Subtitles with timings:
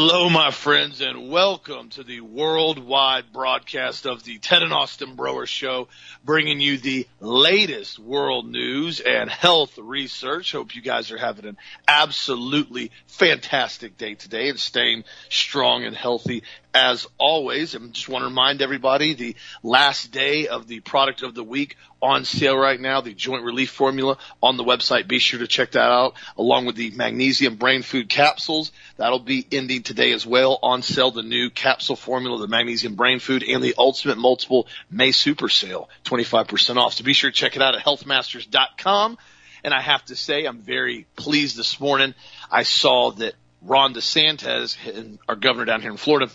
[0.00, 5.44] Hello, my friends, and welcome to the worldwide broadcast of the Ted and Austin Broer
[5.44, 5.88] Show,
[6.24, 10.52] bringing you the latest world news and health research.
[10.52, 11.56] Hope you guys are having an
[11.88, 16.44] absolutely fantastic day today and staying strong and healthy
[16.74, 17.74] as always.
[17.74, 21.76] I just want to remind everybody the last day of the product of the week
[22.00, 25.08] on sale right now, the joint relief formula on the website.
[25.08, 28.70] Be sure to check that out along with the magnesium brain food capsules.
[28.96, 31.10] That'll be ending today as well on sale.
[31.10, 35.88] The new capsule formula, the magnesium brain food and the ultimate multiple May super sale,
[36.04, 36.94] 25% off.
[36.94, 39.18] So be sure to check it out at healthmasters.com.
[39.64, 42.14] And I have to say, I'm very pleased this morning.
[42.50, 46.30] I saw that Ron DeSantis, our governor down here in Florida,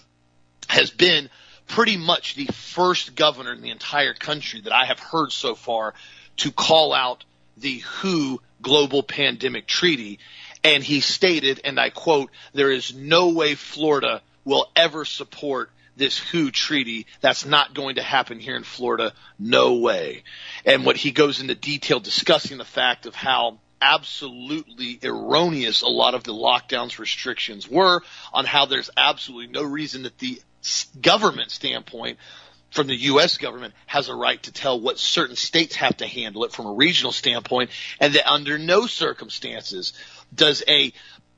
[0.69, 1.29] has been
[1.67, 5.93] pretty much the first governor in the entire country that I have heard so far
[6.37, 7.23] to call out
[7.57, 10.19] the WHO global pandemic treaty.
[10.63, 16.17] And he stated, and I quote, there is no way Florida will ever support this
[16.17, 17.05] WHO treaty.
[17.21, 19.13] That's not going to happen here in Florida.
[19.37, 20.23] No way.
[20.65, 26.15] And what he goes into detail discussing the fact of how absolutely erroneous a lot
[26.15, 28.01] of the lockdowns restrictions were
[28.33, 30.41] on how there's absolutely no reason that the
[31.01, 32.17] government standpoint
[32.71, 33.37] from the U.S.
[33.37, 36.73] government has a right to tell what certain states have to handle it from a
[36.73, 37.69] regional standpoint,
[37.99, 39.93] and that under no circumstances
[40.33, 40.91] does a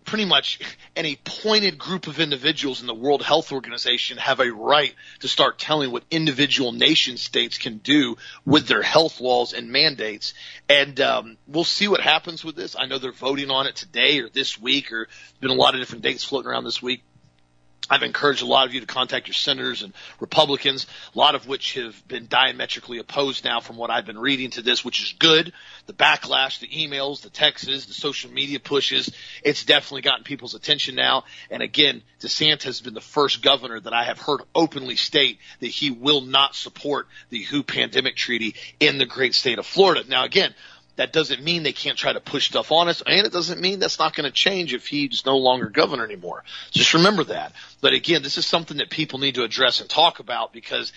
[0.05, 0.59] pretty much
[0.95, 5.59] any pointed group of individuals in the World Health Organization have a right to start
[5.59, 8.15] telling what individual nation states can do
[8.45, 10.33] with their health laws and mandates.
[10.69, 12.75] And um, we'll see what happens with this.
[12.79, 15.73] I know they're voting on it today or this week, or there's been a lot
[15.73, 17.03] of different dates floating around this week.
[17.89, 21.47] I've encouraged a lot of you to contact your senators and Republicans, a lot of
[21.47, 25.13] which have been diametrically opposed now from what I've been reading to this, which is
[25.19, 25.53] good.
[25.85, 29.11] The backlash, the emails, the texts, the social media pushes,
[29.43, 31.25] it's definitely gotten people's attention now.
[31.51, 35.67] And again, DeSantis has been the first governor that I have heard openly state that
[35.67, 40.03] he will not support the WHO pandemic treaty in the great state of Florida.
[40.07, 40.55] Now again,
[40.95, 43.79] that doesn't mean they can't try to push stuff on us, and it doesn't mean
[43.79, 46.43] that's not going to change if he's no longer governor anymore.
[46.71, 47.53] Just remember that.
[47.81, 50.93] But again, this is something that people need to address and talk about because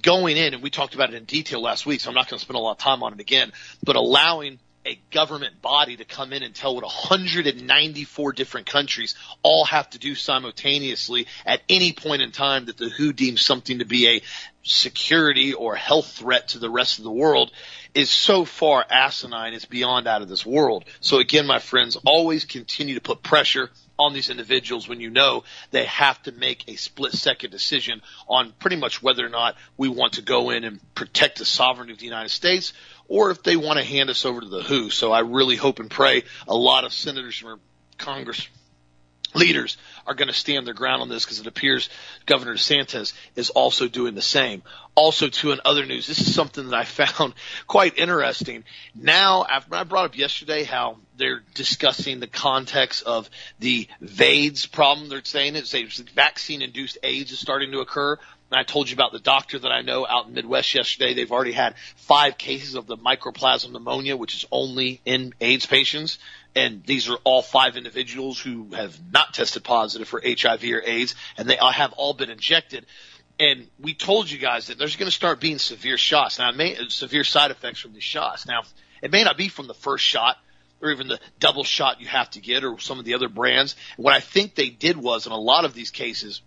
[0.00, 2.38] going in, and we talked about it in detail last week, so I'm not going
[2.38, 3.52] to spend a lot of time on it again,
[3.84, 9.64] but allowing a government body to come in and tell what 194 different countries all
[9.64, 13.84] have to do simultaneously at any point in time that the WHO deems something to
[13.84, 14.22] be a
[14.62, 17.50] security or health threat to the rest of the world
[17.94, 20.84] is so far asinine, it's beyond out of this world.
[21.00, 25.44] So again, my friends, always continue to put pressure on these individuals when you know
[25.70, 29.88] they have to make a split second decision on pretty much whether or not we
[29.88, 32.72] want to go in and protect the sovereignty of the United States
[33.08, 34.90] or if they want to hand us over to the WHO.
[34.90, 37.60] So I really hope and pray a lot of senators from
[37.98, 38.48] Congress
[39.34, 39.76] leaders
[40.06, 41.88] are going to stand their ground on this because it appears
[42.26, 44.62] Governor DeSantis is also doing the same.
[44.94, 47.34] Also, too, in other news, this is something that I found
[47.66, 48.64] quite interesting.
[48.94, 55.08] Now, after I brought up yesterday how they're discussing the context of the VAIDS problem,
[55.08, 58.18] they're saying it's a vaccine-induced AIDS is starting to occur.
[58.50, 61.14] And I told you about the doctor that I know out in Midwest yesterday.
[61.14, 66.18] They've already had five cases of the mycoplasma pneumonia, which is only in AIDS patients
[66.54, 71.14] and these are all five individuals who have not tested positive for HIV or AIDS,
[71.36, 72.86] and they have all been injected.
[73.40, 76.38] And we told you guys that there's going to start being severe shots.
[76.38, 78.46] Now, may, severe side effects from these shots.
[78.46, 78.62] Now,
[79.02, 80.36] it may not be from the first shot
[80.82, 83.76] or even the double shot you have to get or some of the other brands.
[83.96, 86.42] What I think they did was in a lot of these cases,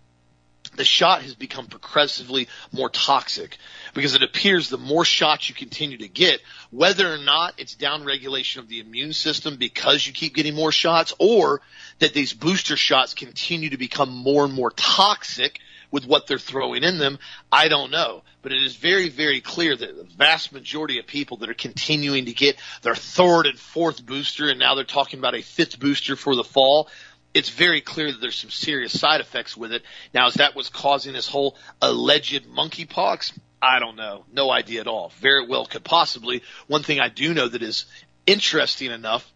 [0.76, 3.58] the shot has become progressively more toxic
[3.94, 6.40] because it appears the more shots you continue to get,
[6.70, 11.14] whether or not it's downregulation of the immune system because you keep getting more shots
[11.18, 11.60] or
[11.98, 15.60] that these booster shots continue to become more and more toxic
[15.90, 17.18] with what they're throwing in them,
[17.50, 18.22] I don't know.
[18.42, 22.26] But it is very, very clear that the vast majority of people that are continuing
[22.26, 26.16] to get their third and fourth booster, and now they're talking about a fifth booster
[26.16, 26.88] for the fall,
[27.36, 29.82] it's very clear that there's some serious side effects with it.
[30.14, 33.38] Now, is that what's causing this whole alleged monkeypox?
[33.60, 34.24] I don't know.
[34.32, 35.12] No idea at all.
[35.20, 36.42] Very well could possibly.
[36.66, 37.84] One thing I do know that is
[38.24, 39.30] interesting enough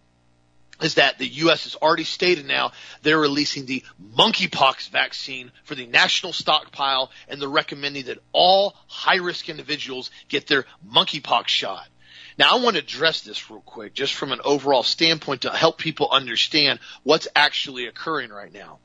[0.81, 1.65] is that the U.S.
[1.65, 3.85] has already stated now they're releasing the
[4.17, 10.47] monkeypox vaccine for the national stockpile and they're recommending that all high risk individuals get
[10.47, 11.87] their monkeypox shot.
[12.41, 15.77] Now, I want to address this real quick, just from an overall standpoint to help
[15.77, 18.79] people understand what's actually occurring right now.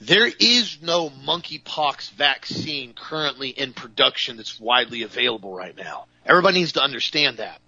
[0.00, 6.04] There is no monkeypox vaccine currently in production that's widely available right now.
[6.24, 7.60] Everybody needs to understand that.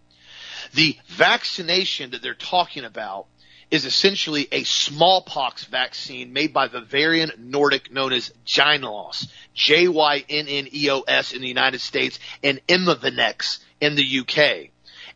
[0.75, 3.27] The vaccination that they're talking about
[3.69, 11.49] is essentially a smallpox vaccine made by Bavarian Nordic known as Jynneos, J-Y-N-N-E-O-S in the
[11.49, 14.71] United States and Imvanex in the UK.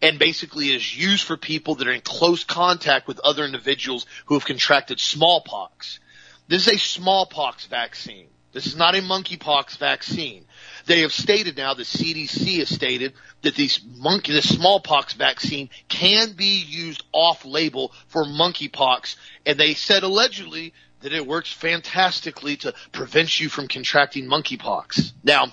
[0.05, 4.35] And basically is used for people that are in close contact with other individuals who
[4.35, 5.99] have contracted smallpox.
[6.47, 8.27] This is a smallpox vaccine.
[8.53, 10.45] This is not a monkeypox vaccine.
[10.87, 16.33] They have stated now, the CDC has stated that these monkey, the smallpox vaccine can
[16.33, 19.17] be used off label for monkeypox.
[19.45, 25.13] And they said allegedly that it works fantastically to prevent you from contracting monkeypox.
[25.25, 25.53] Now,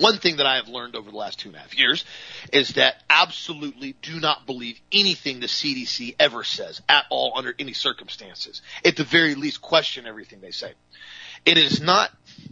[0.00, 2.04] one thing that I have learned over the last two and a half years
[2.52, 7.72] is that absolutely do not believe anything the CDC ever says at all under any
[7.72, 8.62] circumstances.
[8.84, 10.72] At the very least, question everything they say.
[11.44, 12.10] It is not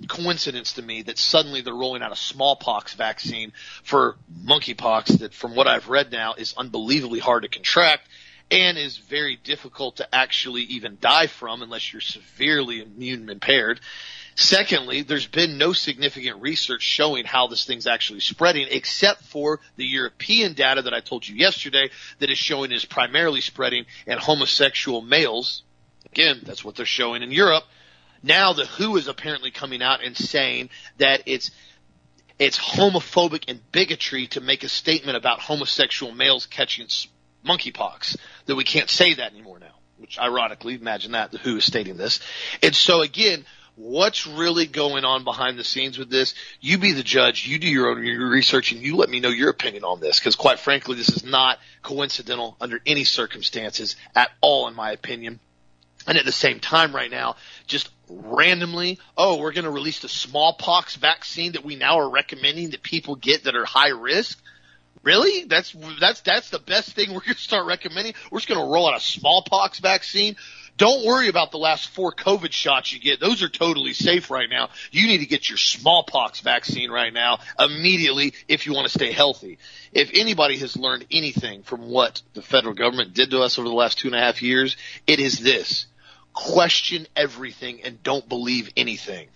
[0.08, 3.52] coincidence to me that suddenly they're rolling out a smallpox vaccine
[3.82, 8.08] for monkeypox that from what I've read now is unbelievably hard to contract
[8.50, 13.80] and is very difficult to actually even die from unless you're severely immune impaired.
[14.40, 19.84] Secondly, there's been no significant research showing how this thing's actually spreading except for the
[19.84, 21.90] European data that I told you yesterday
[22.20, 25.62] that is showing is primarily spreading in homosexual males.
[26.06, 27.64] Again, that's what they're showing in Europe
[28.22, 31.50] now the WHO is apparently coming out and saying that it's
[32.38, 36.86] it's homophobic and bigotry to make a statement about homosexual males catching
[37.44, 38.16] monkeypox.
[38.46, 39.74] That we can't say that anymore now.
[39.98, 42.20] Which ironically, imagine that the WHO is stating this.
[42.62, 43.44] And so again,
[43.78, 46.34] what's really going on behind the scenes with this?
[46.60, 47.46] You be the judge.
[47.46, 50.18] You do your own research and you let me know your opinion on this.
[50.18, 55.38] Because quite frankly, this is not coincidental under any circumstances at all, in my opinion.
[56.06, 57.36] And at the same time right now,
[57.66, 62.70] just randomly, oh, we're going to release the smallpox vaccine that we now are recommending
[62.70, 64.40] that people get that are high risk.
[65.04, 65.44] Really?
[65.44, 68.14] That's that's that's the best thing we're going to start recommending.
[68.30, 70.36] We're just going to roll out a smallpox vaccine.
[70.78, 73.18] Don't worry about the last four COVID shots you get.
[73.18, 74.70] Those are totally safe right now.
[74.92, 79.10] You need to get your smallpox vaccine right now immediately if you want to stay
[79.10, 79.58] healthy.
[79.92, 83.74] If anybody has learned anything from what the federal government did to us over the
[83.74, 84.76] last two and a half years,
[85.08, 85.86] it is this
[86.32, 89.26] question everything and don't believe anything.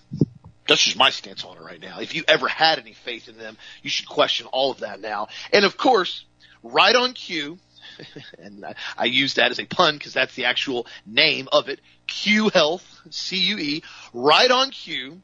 [0.69, 1.99] That's just my stance on it right now.
[1.99, 5.27] If you ever had any faith in them, you should question all of that now.
[5.53, 6.25] And of course,
[6.63, 7.59] right on cue,
[8.39, 11.81] and I, I use that as a pun because that's the actual name of it,
[12.07, 15.23] Cue Health, C-U-E, right on cue,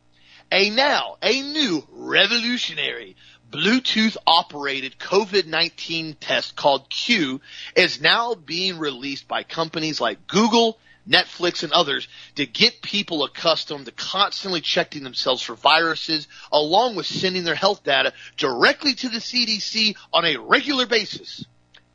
[0.51, 3.17] a now, a new revolutionary
[3.51, 7.41] Bluetooth operated COVID-19 test called Cue
[7.75, 10.79] is now being released by companies like Google
[11.09, 17.07] Netflix and others to get people accustomed to constantly checking themselves for viruses along with
[17.07, 21.47] sending their health data directly to the CDC on a regular basis.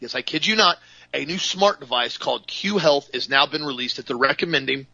[0.04, 0.78] Yes, I kid you not.
[1.14, 4.86] A new smart device called Cue Health has now been released that they're recommending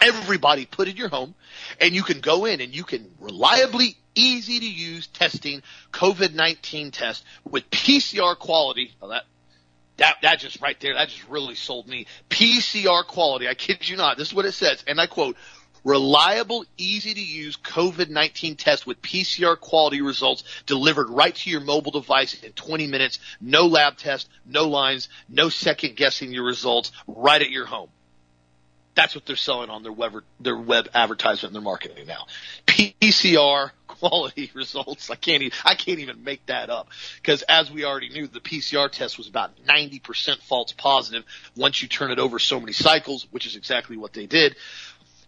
[0.00, 1.36] everybody put in your home
[1.80, 5.62] and you can go in and you can reliably easy to use testing
[5.92, 8.92] COVID-19 test with PCR quality.
[9.00, 9.22] That
[9.98, 12.06] that, that just right there, that just really sold me.
[12.28, 14.16] PCR quality, I kid you not.
[14.16, 15.36] This is what it says, and I quote,
[15.84, 21.92] reliable, easy to use COVID-19 test with PCR quality results delivered right to your mobile
[21.92, 23.18] device in 20 minutes.
[23.40, 27.90] No lab test, no lines, no second guessing your results right at your home.
[28.94, 32.26] That's what they're selling on their web, their web advertisement and their marketing now.
[32.66, 35.10] PCR quality results.
[35.10, 38.40] I can't even, I can't even make that up because as we already knew, the
[38.40, 41.24] PCR test was about 90% false positive
[41.56, 44.56] once you turn it over so many cycles, which is exactly what they did.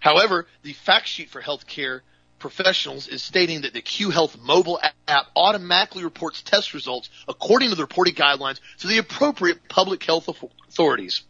[0.02, 2.00] However, the fact sheet for healthcare
[2.40, 7.76] professionals is stating that the Cue Health mobile app automatically reports test results according to
[7.76, 11.22] the reporting guidelines to the appropriate public health authorities.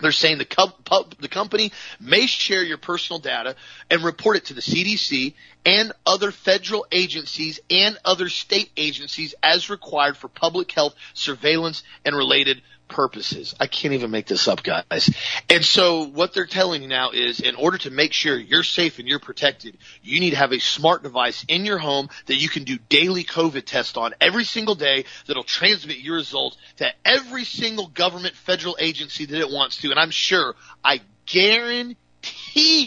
[0.00, 0.72] They're saying the, co-
[1.18, 3.56] the company may share your personal data
[3.90, 5.34] and report it to the CDC
[5.66, 12.16] and other federal agencies and other state agencies as required for public health surveillance and
[12.16, 13.54] related purposes.
[13.58, 15.10] I can't even make this up, guys.
[15.50, 18.98] And so what they're telling you now is in order to make sure you're safe
[18.98, 22.48] and you're protected, you need to have a smart device in your home that you
[22.48, 27.44] can do daily COVID tests on every single day that'll transmit your results to every
[27.44, 29.90] single government federal agency that it wants to.
[29.90, 31.96] And I'm sure, I guarantee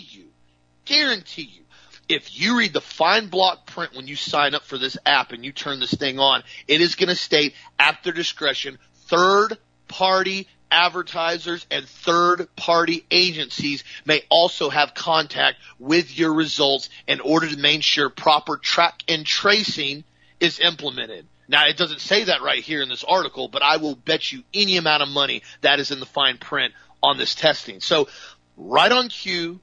[0.10, 0.26] you,
[0.86, 1.64] guarantee you,
[2.10, 5.44] if you read the fine block print when you sign up for this app and
[5.44, 8.78] you turn this thing on, it is going to state at their discretion,
[9.08, 17.22] third party advertisers and third party agencies may also have contact with your results in
[17.22, 20.04] order to make sure proper track and tracing
[20.40, 21.26] is implemented.
[21.48, 24.44] Now it doesn't say that right here in this article, but I will bet you
[24.54, 27.80] any amount of money that is in the fine print on this testing.
[27.80, 28.10] So
[28.58, 29.60] right on cue,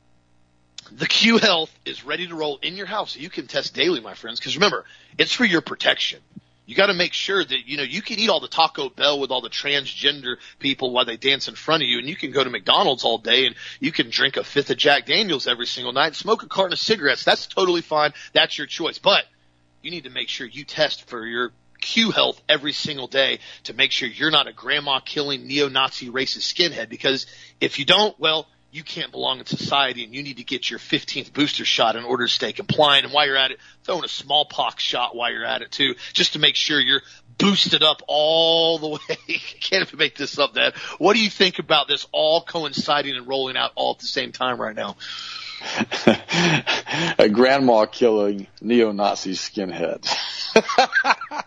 [0.92, 3.16] the Cue Health is ready to roll in your house.
[3.16, 4.84] You can test daily, my friends, because remember,
[5.18, 6.20] it's for your protection.
[6.66, 9.20] You got to make sure that, you know, you can eat all the Taco Bell
[9.20, 12.30] with all the transgender people while they dance in front of you, and you can
[12.30, 15.66] go to McDonald's all day and you can drink a fifth of Jack Daniels every
[15.66, 17.22] single night, smoke a carton of cigarettes.
[17.22, 18.12] That's totally fine.
[18.32, 18.98] That's your choice.
[18.98, 19.24] But
[19.82, 23.74] you need to make sure you test for your Cue health every single day to
[23.74, 27.26] make sure you're not a grandma killing neo-Nazi racist skinhead because
[27.60, 30.80] if you don't, well, you can't belong in society and you need to get your
[30.80, 33.04] 15th booster shot in order to stay compliant.
[33.04, 35.94] And while you're at it, throw in a smallpox shot while you're at it too,
[36.12, 37.02] just to make sure you're
[37.38, 38.88] boosted up all the
[39.28, 39.38] way.
[39.60, 40.74] can't even make this up, Dad.
[40.98, 44.32] What do you think about this all coinciding and rolling out all at the same
[44.32, 44.96] time right now?
[47.18, 50.04] a grandma killing neo-Nazi skinhead.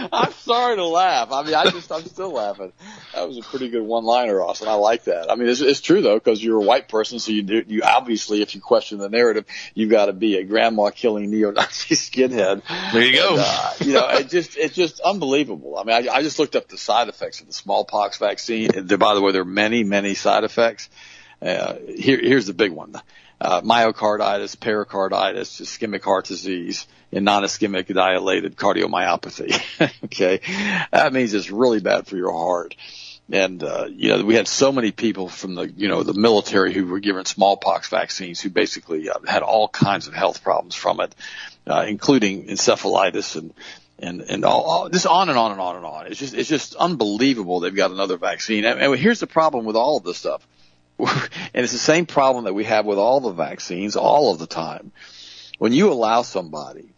[0.12, 1.32] I'm sorry to laugh.
[1.32, 2.72] I mean, I just, I'm still laughing.
[3.14, 4.68] That was a pretty good one-liner, Austin.
[4.68, 5.30] I like that.
[5.30, 7.82] I mean, it's, it's true though, because you're a white person, so you do, you
[7.82, 12.62] obviously, if you question the narrative, you've got to be a grandma killing neo-Nazi skinhead.
[12.92, 13.30] There you go.
[13.30, 15.76] And, uh, you know, it just, it's just unbelievable.
[15.76, 18.70] I mean, I, I just looked up the side effects of the smallpox vaccine.
[18.74, 20.88] There, by the way, there are many, many side effects.
[21.42, 22.94] Uh, here, here's the big one.
[23.40, 29.60] Uh, myocarditis, pericarditis, ischemic heart disease, and non-ischemic dilated cardiomyopathy.
[30.04, 30.40] okay.
[30.92, 32.76] That means it's really bad for your heart.
[33.32, 36.72] And, uh, you know, we had so many people from the, you know, the military
[36.72, 41.00] who were given smallpox vaccines who basically uh, had all kinds of health problems from
[41.00, 41.14] it,
[41.66, 43.54] uh, including encephalitis and,
[44.00, 46.06] and, and all, all, on and on and on and on.
[46.08, 48.64] It's just, it's just unbelievable they've got another vaccine.
[48.64, 50.44] And, and here's the problem with all of this stuff.
[51.54, 54.46] and it's the same problem that we have with all the vaccines all of the
[54.46, 54.92] time.
[55.58, 56.92] When you allow somebody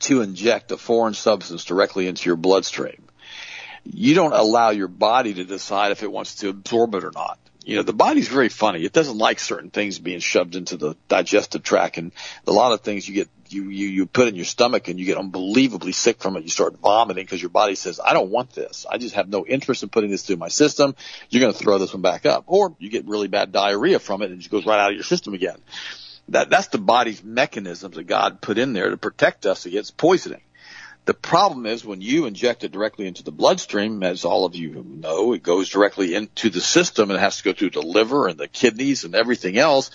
[0.00, 3.04] to inject a foreign substance directly into your bloodstream,
[3.84, 7.38] you don't allow your body to decide if it wants to absorb it or not.
[7.64, 8.84] You know, the body's very funny.
[8.84, 12.12] It doesn't like certain things being shoved into the digestive tract and
[12.46, 15.06] a lot of things you get, you, you, you put in your stomach and you
[15.06, 16.42] get unbelievably sick from it.
[16.42, 18.86] You start vomiting because your body says, I don't want this.
[18.88, 20.94] I just have no interest in putting this through my system.
[21.30, 24.22] You're going to throw this one back up or you get really bad diarrhea from
[24.22, 25.58] it and it just goes right out of your system again.
[26.28, 30.42] That, that's the body's mechanisms that God put in there to protect us against poisoning.
[31.06, 34.84] The problem is when you inject it directly into the bloodstream, as all of you
[34.86, 38.28] know, it goes directly into the system and it has to go through the liver
[38.28, 39.90] and the kidneys and everything else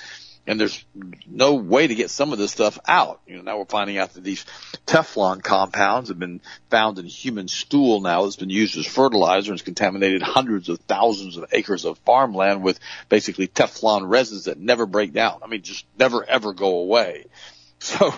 [0.45, 0.83] and there's
[1.25, 3.21] no way to get some of this stuff out.
[3.25, 4.45] You know, now we're finding out that these
[4.85, 9.59] Teflon compounds have been found in human stool now that's been used as fertilizer and
[9.59, 14.85] has contaminated hundreds of thousands of acres of farmland with basically Teflon resins that never
[14.85, 15.39] break down.
[15.43, 17.25] I mean, just never ever go away.
[17.83, 18.13] So,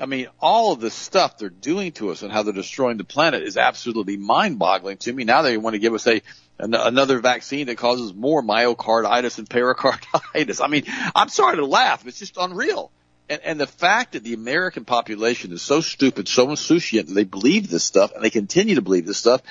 [0.00, 3.04] I mean, all of the stuff they're doing to us and how they're destroying the
[3.04, 5.24] planet is absolutely mind boggling to me.
[5.24, 6.22] Now they want to give us a
[6.60, 10.60] another vaccine that causes more myocarditis and pericarditis.
[10.60, 12.06] I mean, I'm sorry to laugh.
[12.06, 12.90] It's just unreal.
[13.28, 17.70] And, and the fact that the American population is so stupid, so insouciant they believe
[17.70, 19.42] this stuff and they continue to believe this stuff,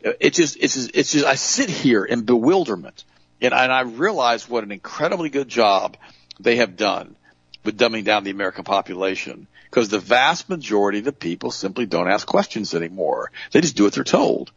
[0.00, 3.04] it just, it's just, it's just, I sit here in bewilderment
[3.40, 5.96] and, and I realize what an incredibly good job
[6.40, 7.14] they have done
[7.64, 12.10] with dumbing down the American population because the vast majority of the people simply don't
[12.10, 13.30] ask questions anymore.
[13.52, 14.50] They just do what they're told.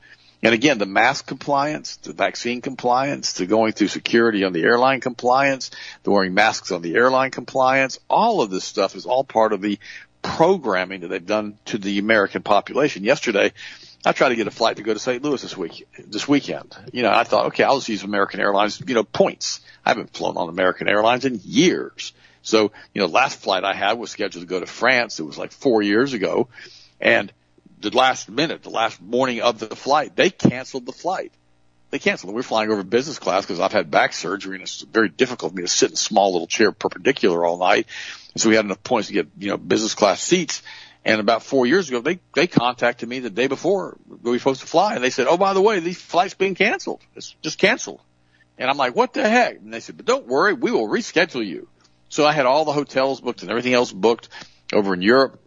[0.43, 4.99] And again, the mask compliance, the vaccine compliance, the going through security on the airline
[4.99, 5.69] compliance,
[6.03, 9.61] the wearing masks on the airline compliance, all of this stuff is all part of
[9.61, 9.77] the
[10.23, 13.03] programming that they've done to the American population.
[13.03, 13.53] Yesterday,
[14.03, 15.23] I tried to get a flight to go to St.
[15.23, 16.75] Louis this week, this weekend.
[16.91, 19.61] You know, I thought, okay, I'll just use American Airlines, you know, points.
[19.85, 22.13] I haven't flown on American Airlines in years.
[22.41, 25.19] So, you know, last flight I had was scheduled to go to France.
[25.19, 26.47] It was like four years ago.
[26.99, 27.31] And
[27.79, 31.31] the last minute, the last morning of the flight, they canceled the flight.
[31.91, 32.33] They canceled.
[32.33, 35.57] Were flying over business class because I've had back surgery and it's very difficult for
[35.57, 37.87] me to sit in a small little chair perpendicular all night.
[38.33, 40.61] And so we had enough points to get, you know, business class seats.
[41.03, 44.61] And about four years ago, they, they contacted me the day before we were supposed
[44.61, 44.95] to fly.
[44.95, 47.01] And they said, Oh, by the way, these flights being canceled.
[47.15, 47.99] It's just canceled.
[48.61, 49.57] And I'm like, what the heck?
[49.57, 51.67] And they said, but don't worry, we will reschedule you.
[52.11, 54.27] So I had all the hotels booked and everything else booked
[54.73, 55.41] over in Europe.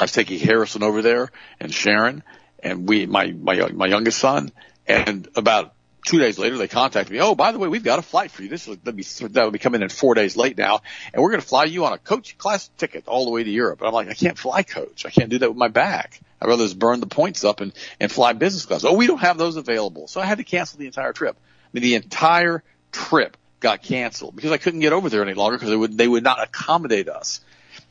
[0.00, 1.30] I was taking Harrison over there
[1.60, 2.22] and Sharon
[2.62, 4.50] and we, my, my, my youngest son.
[4.88, 5.74] And about
[6.06, 7.20] two days later, they contacted me.
[7.20, 8.48] Oh, by the way, we've got a flight for you.
[8.48, 10.80] This will be, that will be coming in four days late now.
[11.12, 13.50] And we're going to fly you on a coach class ticket all the way to
[13.50, 13.80] Europe.
[13.80, 15.04] And I'm like, I can't fly coach.
[15.04, 16.18] I can't do that with my back.
[16.40, 18.84] I'd rather just burn the points up and, and fly business class.
[18.84, 20.08] Oh, we don't have those available.
[20.08, 21.36] So I had to cancel the entire trip.
[21.38, 25.56] I mean, the entire trip got canceled because I couldn't get over there any longer
[25.56, 27.40] because they would, they would not accommodate us.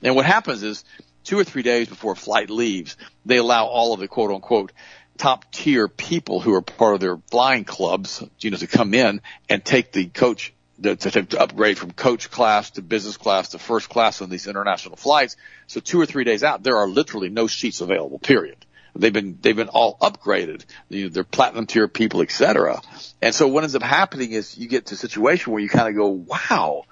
[0.03, 0.83] And what happens is
[1.23, 4.71] two or three days before flight leaves, they allow all of the quote unquote
[5.17, 9.21] top tier people who are part of their flying clubs, you know, to come in
[9.49, 13.59] and take the coach to, to, to, upgrade from coach class to business class to
[13.59, 15.37] first class on these international flights.
[15.67, 18.57] So two or three days out, there are literally no seats available, period.
[18.95, 20.65] They've been, they've been all upgraded.
[20.89, 22.81] You know, they're platinum tier people, et cetera.
[23.21, 25.87] And so what ends up happening is you get to a situation where you kind
[25.87, 26.83] of go, wow.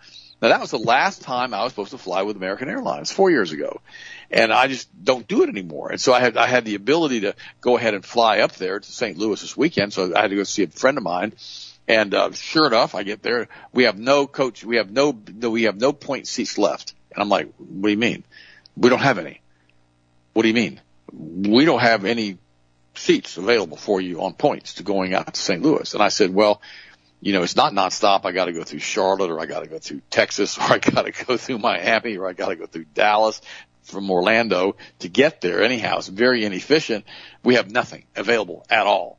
[0.42, 3.30] Now that was the last time I was supposed to fly with American Airlines four
[3.30, 3.82] years ago.
[4.32, 5.92] And I just don't do it anymore.
[5.92, 8.80] And so I had, I had the ability to go ahead and fly up there
[8.80, 9.18] to St.
[9.18, 9.92] Louis this weekend.
[9.92, 11.34] So I had to go see a friend of mine
[11.90, 13.48] and uh, sure enough, I get there.
[13.74, 14.64] We have no coach.
[14.64, 15.50] We have no, no.
[15.50, 16.94] We have no point seats left.
[17.12, 18.24] And I'm like, what do you mean?
[18.78, 19.42] We don't have any.
[20.34, 20.80] What do you mean?
[21.14, 22.38] We don't have any
[22.96, 25.62] seats available for you on points to going out to St.
[25.62, 25.94] Louis.
[25.94, 26.62] And I said, well,
[27.22, 28.26] you know, it's not nonstop.
[28.26, 30.78] I got to go through Charlotte or I got to go through Texas or I
[30.80, 33.42] got to go through Miami or I got to go through Dallas
[33.84, 35.64] from Orlando to get there.
[35.64, 37.06] Anyhow, it's very inefficient.
[37.44, 39.18] We have nothing available at all.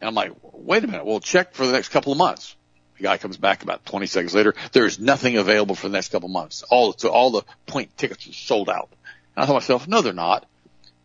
[0.00, 1.04] And I'm like, wait a minute.
[1.04, 2.56] Well, check for the next couple of months.
[2.96, 4.54] The guy comes back about 20 seconds later.
[4.72, 6.62] There's nothing available for the next couple of months.
[6.70, 8.90] All, so all the point tickets are sold out.
[9.34, 10.46] And I thought to myself, no, they're not.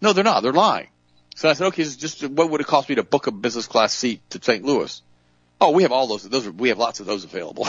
[0.01, 0.41] No, they're not.
[0.41, 0.87] They're lying.
[1.35, 3.93] So I said, okay, just what would it cost me to book a business class
[3.93, 4.63] seat to St.
[4.63, 5.01] Louis?
[5.61, 6.23] Oh, we have all those.
[6.23, 7.67] Those are, we have lots of those available.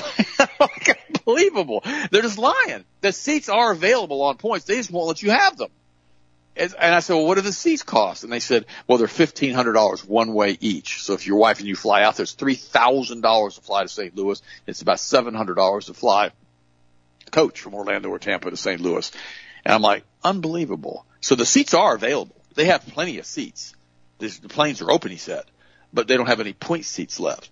[1.09, 1.83] Unbelievable.
[2.11, 2.85] They're just lying.
[3.01, 4.67] The seats are available on points.
[4.67, 5.71] They just won't let you have them.
[6.57, 8.25] And I said, well, what do the seats cost?
[8.25, 11.03] And they said, well, they're fifteen hundred dollars one way each.
[11.03, 13.89] So if your wife and you fly out, there's three thousand dollars to fly to
[13.89, 14.15] St.
[14.17, 14.43] Louis.
[14.67, 16.33] It's about seven hundred dollars to fly
[17.31, 18.81] coach from Orlando or Tampa to St.
[18.81, 19.11] Louis.
[19.64, 21.07] And I'm like, unbelievable.
[21.21, 22.37] So the seats are available.
[22.55, 23.75] They have plenty of seats.
[24.19, 25.45] The planes are open, he said,
[25.93, 27.49] but they don't have any point seats left.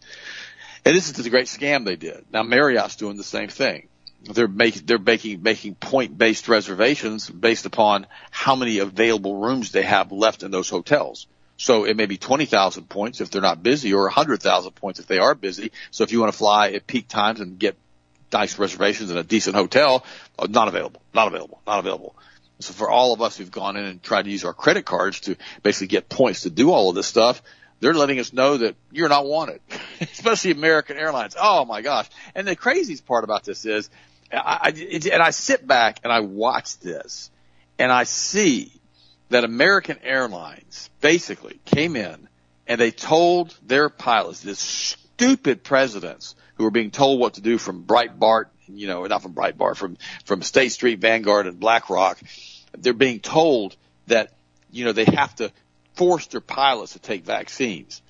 [0.84, 2.26] And this is the great scam they did.
[2.32, 3.88] Now Marriott's doing the same thing
[4.22, 9.82] they're making they're making making point based reservations based upon how many available rooms they
[9.82, 11.26] have left in those hotels.
[11.56, 15.18] So it may be 20,000 points if they're not busy or 100,000 points if they
[15.18, 15.72] are busy.
[15.90, 17.76] So if you want to fly at peak times and get
[18.32, 20.04] nice reservations in a decent hotel,
[20.38, 22.14] uh, not available, not available, not available.
[22.60, 25.20] So for all of us who've gone in and tried to use our credit cards
[25.20, 27.42] to basically get points to do all of this stuff,
[27.80, 29.60] they're letting us know that you're not wanted,
[30.00, 31.36] especially American Airlines.
[31.40, 32.08] Oh my gosh.
[32.34, 33.88] And the craziest part about this is
[34.32, 37.30] I, I, and I sit back and I watch this
[37.78, 38.72] and I see
[39.30, 42.28] that American Airlines basically came in
[42.66, 47.58] and they told their pilots, this stupid presidents who are being told what to do
[47.58, 52.20] from Breitbart, you know, not from Breitbart, from, from State Street, Vanguard and BlackRock,
[52.78, 53.76] they're being told
[54.06, 54.32] that,
[54.70, 55.50] you know, they have to
[55.94, 58.00] force their pilots to take vaccines.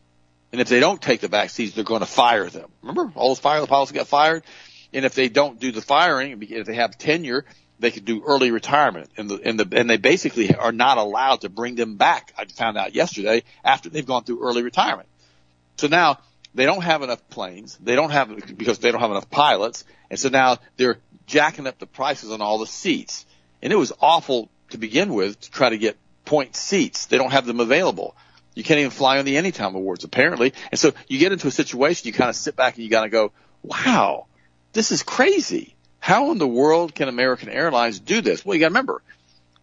[0.52, 2.68] And if they don't take the vaccines, they're going to fire them.
[2.82, 4.44] Remember all those fire, pilots got fired?
[4.92, 7.46] And if they don't do the firing, if they have tenure,
[7.78, 11.40] they could do early retirement and the, and the, and they basically are not allowed
[11.42, 12.34] to bring them back.
[12.36, 15.08] I found out yesterday after they've gone through early retirement.
[15.78, 16.18] So now
[16.54, 17.78] they don't have enough planes.
[17.80, 19.84] They don't have, because they don't have enough pilots.
[20.10, 23.26] And so now they're jacking up the prices on all the seats.
[23.62, 27.06] And it was awful to begin with to try to get point seats.
[27.06, 28.16] They don't have them available.
[28.54, 30.52] You can't even fly on the Anytime Awards apparently.
[30.70, 33.04] And so you get into a situation, you kind of sit back and you kind
[33.04, 33.32] of go,
[33.62, 34.26] wow,
[34.72, 35.76] this is crazy.
[36.00, 38.44] How in the world can American Airlines do this?
[38.44, 39.02] Well, you gotta remember,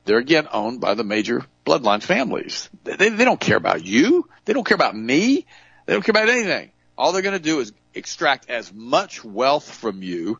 [0.06, 2.70] they're again owned by the major bloodline families.
[2.84, 4.30] They, they don't care about you.
[4.46, 5.46] They don't care about me.
[5.86, 6.72] They don't care about anything.
[6.98, 10.40] All they're going to do is extract as much wealth from you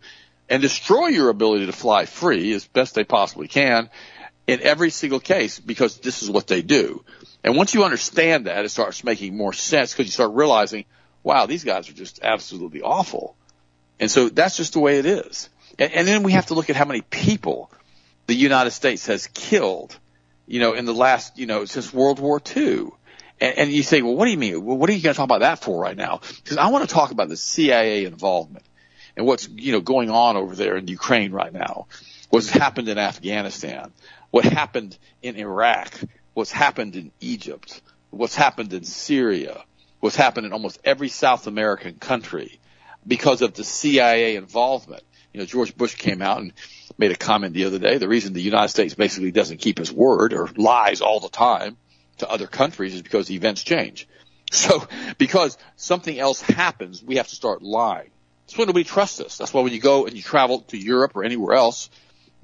[0.50, 3.90] and destroy your ability to fly free as best they possibly can
[4.48, 7.04] in every single case because this is what they do.
[7.44, 10.86] And once you understand that, it starts making more sense because you start realizing,
[11.24, 13.36] wow, these guys are just absolutely awful.
[14.00, 15.50] And so that's just the way it is.
[15.80, 17.72] And, and then we have to look at how many people
[18.28, 19.98] the United States has killed,
[20.48, 22.90] you know, in the last, you know, since World War II.
[23.40, 24.64] And, and you say, well, what do you mean?
[24.64, 26.22] Well, what are you going to talk about that for right now?
[26.44, 28.66] Because I want to talk about the CIA involvement
[29.18, 31.88] and what's, you know, going on over there in Ukraine right now.
[32.30, 33.92] What's happened in Afghanistan.
[34.32, 36.00] What happened in Iraq.
[36.34, 37.82] What's happened in Egypt.
[38.10, 39.64] What's happened in Syria.
[40.00, 42.60] What's happened in almost every South American country
[43.06, 45.04] because of the CIA involvement.
[45.34, 46.54] You know, George Bush came out and
[46.98, 47.98] made a comment the other day.
[47.98, 51.78] The reason the United States basically doesn't keep his word or lies all the time
[52.18, 54.08] to other countries is because events change.
[54.52, 58.12] So because something else happens, we have to start lying.
[58.46, 59.38] That's why nobody trusts us.
[59.38, 61.90] That's why when you go and you travel to Europe or anywhere else,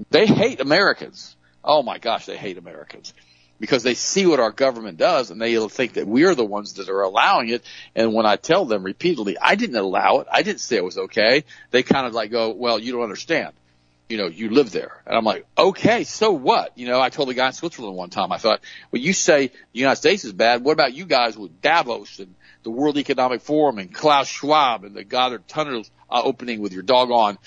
[0.10, 1.36] they hate Americans.
[1.63, 3.13] Oh my gosh, they hate Americans
[3.62, 6.89] because they see what our government does and they think that we're the ones that
[6.89, 7.63] are allowing it.
[7.95, 10.27] And when I tell them repeatedly, I didn't allow it.
[10.31, 11.43] I didn't say it was okay.
[11.69, 13.53] They kind of like go, well, you don't understand.
[14.12, 15.02] You know, you live there.
[15.06, 16.78] And I'm like, okay, so what?
[16.78, 18.60] You know, I told the guy in Switzerland one time, I thought,
[18.91, 20.65] well, you say the United States is bad.
[20.65, 24.93] What about you guys with Davos and the World Economic Forum and Klaus Schwab and
[24.93, 27.38] the Gotthard Tunnel uh, opening with your doggone,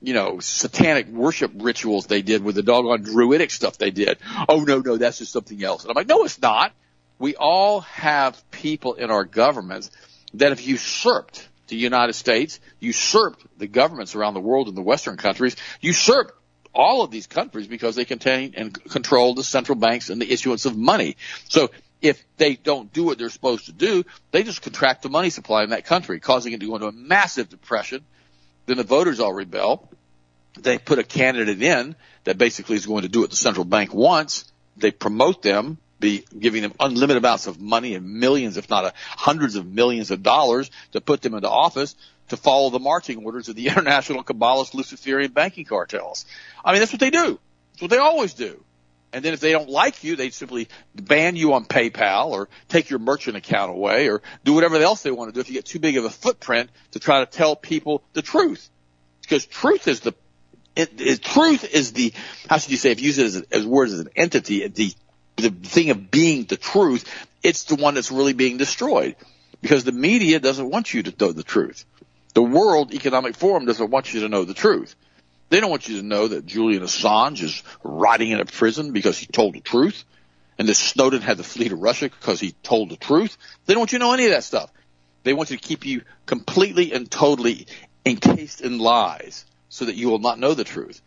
[0.00, 4.18] you know, satanic worship rituals they did with the doggone druidic stuff they did.
[4.48, 5.82] Oh no, no, that's just something else.
[5.82, 6.72] And I'm like, no, it's not.
[7.18, 9.90] We all have people in our governments
[10.34, 15.16] that have usurped the United States, usurped the governments around the world in the Western
[15.16, 16.32] countries, usurped
[16.74, 20.66] all of these countries because they contain and control the central banks and the issuance
[20.66, 21.16] of money.
[21.48, 21.70] So
[22.02, 25.64] if they don't do what they're supposed to do, they just contract the money supply
[25.64, 28.04] in that country, causing it to go into a massive depression.
[28.66, 29.88] Then the voters all rebel.
[30.60, 33.94] They put a candidate in that basically is going to do what the central bank
[33.94, 34.44] wants.
[34.76, 38.92] They promote them be giving them unlimited amounts of money and millions, if not a,
[38.96, 41.96] hundreds of millions of dollars to put them into office
[42.28, 46.26] to follow the marching orders of the international Kabbalist Luciferian banking cartels.
[46.62, 47.38] I mean, that's what they do.
[47.72, 48.62] That's what they always do.
[49.14, 52.88] And then if they don't like you, they simply ban you on PayPal or take
[52.88, 55.66] your merchant account away or do whatever else they want to do if you get
[55.66, 58.70] too big of a footprint to try to tell people the truth.
[59.20, 60.14] Because truth is the
[60.74, 62.14] it, it, truth is the
[62.48, 64.94] how should you say if you use it as, as words as an entity the
[65.42, 67.04] the thing of being the truth,
[67.42, 69.16] it's the one that's really being destroyed
[69.60, 71.84] because the media doesn't want you to know the truth.
[72.34, 74.94] The World Economic Forum doesn't want you to know the truth.
[75.50, 79.18] They don't want you to know that Julian Assange is rotting in a prison because
[79.18, 80.04] he told the truth
[80.58, 83.36] and that Snowden had to flee to Russia because he told the truth.
[83.66, 84.70] They don't want you to know any of that stuff.
[85.24, 87.66] They want you to keep you completely and totally
[88.04, 91.00] encased in lies so that you will not know the truth.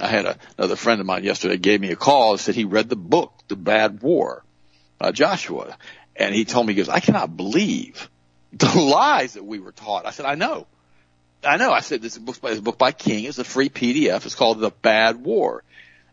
[0.00, 2.64] I had a, another friend of mine yesterday gave me a call and said he
[2.64, 4.44] read the book, The Bad War,
[5.12, 5.76] Joshua.
[6.16, 8.10] And he told me, he goes, I cannot believe
[8.52, 10.06] the lies that we were taught.
[10.06, 10.66] I said, I know.
[11.42, 11.72] I know.
[11.72, 13.24] I said, this book by, this book by King.
[13.24, 14.26] It's a free PDF.
[14.26, 15.62] It's called The Bad War.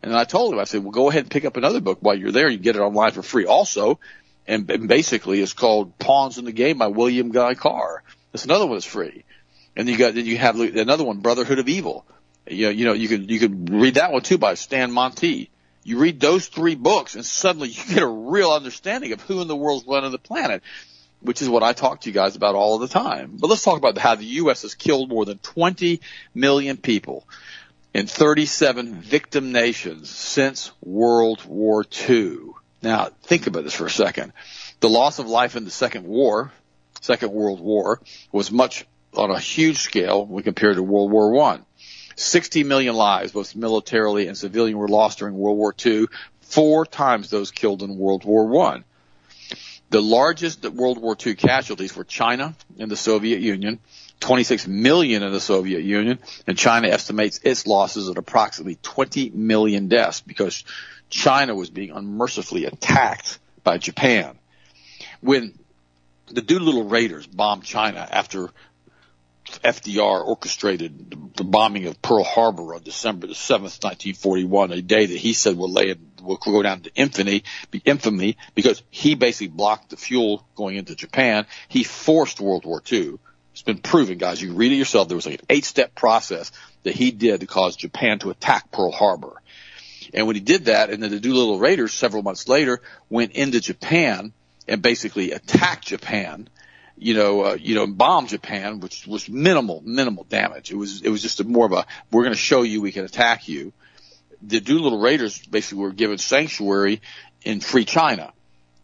[0.01, 2.15] And I told him, I said, well, go ahead and pick up another book while
[2.15, 2.49] you're there.
[2.49, 3.99] You get it online for free also.
[4.47, 8.03] And, and basically it's called Pawns in the Game by William Guy Carr.
[8.31, 9.25] That's another one that's free.
[9.75, 12.05] And you got, then you have another one, Brotherhood of Evil
[12.49, 15.49] you know, you know, you can you can read that one too by Stan Monteith.
[15.83, 19.47] You read those three books, and suddenly you get a real understanding of who in
[19.47, 20.63] the world's running the planet,
[21.21, 23.37] which is what I talk to you guys about all the time.
[23.39, 24.63] But let's talk about how the U.S.
[24.63, 26.01] has killed more than 20
[26.33, 27.25] million people
[27.93, 32.37] in 37 victim nations since World War II.
[32.83, 34.33] Now, think about this for a second.
[34.79, 36.51] The loss of life in the Second War,
[37.01, 37.99] Second World War,
[38.31, 41.65] was much on a huge scale when compared to World War One.
[42.17, 46.07] 60 million lives, both militarily and civilian, were lost during World War II,
[46.41, 48.83] four times those killed in World War One.
[49.89, 53.79] The largest World War II casualties were China and the Soviet Union,
[54.19, 59.87] 26 million in the Soviet Union, and China estimates its losses at approximately 20 million
[59.87, 60.65] deaths because
[61.09, 64.37] China was being unmercifully attacked by Japan.
[65.21, 65.53] When
[66.27, 68.49] the Doolittle Raiders bombed China after
[69.63, 75.17] FDR orchestrated the bombing of Pearl Harbor on December the 7th, 1941, a day that
[75.17, 77.43] he said will lay will go down to infamy,
[77.85, 81.45] infamy because he basically blocked the fuel going into Japan.
[81.67, 83.19] He forced World War II.
[83.53, 84.41] It's been proven, guys.
[84.41, 85.07] You read it yourself.
[85.07, 86.51] There was like an eight-step process
[86.83, 89.41] that he did to cause Japan to attack Pearl Harbor.
[90.13, 93.59] And when he did that, and then the Doolittle Raiders several months later went into
[93.59, 94.33] Japan
[94.67, 96.49] and basically attacked Japan
[96.97, 100.71] you know, uh, you know, bomb Japan, which was minimal, minimal damage.
[100.71, 102.91] It was, it was just a more of a, we're going to show you we
[102.91, 103.71] can attack you.
[104.41, 107.01] The Doolittle Raiders basically were given sanctuary
[107.43, 108.33] in free China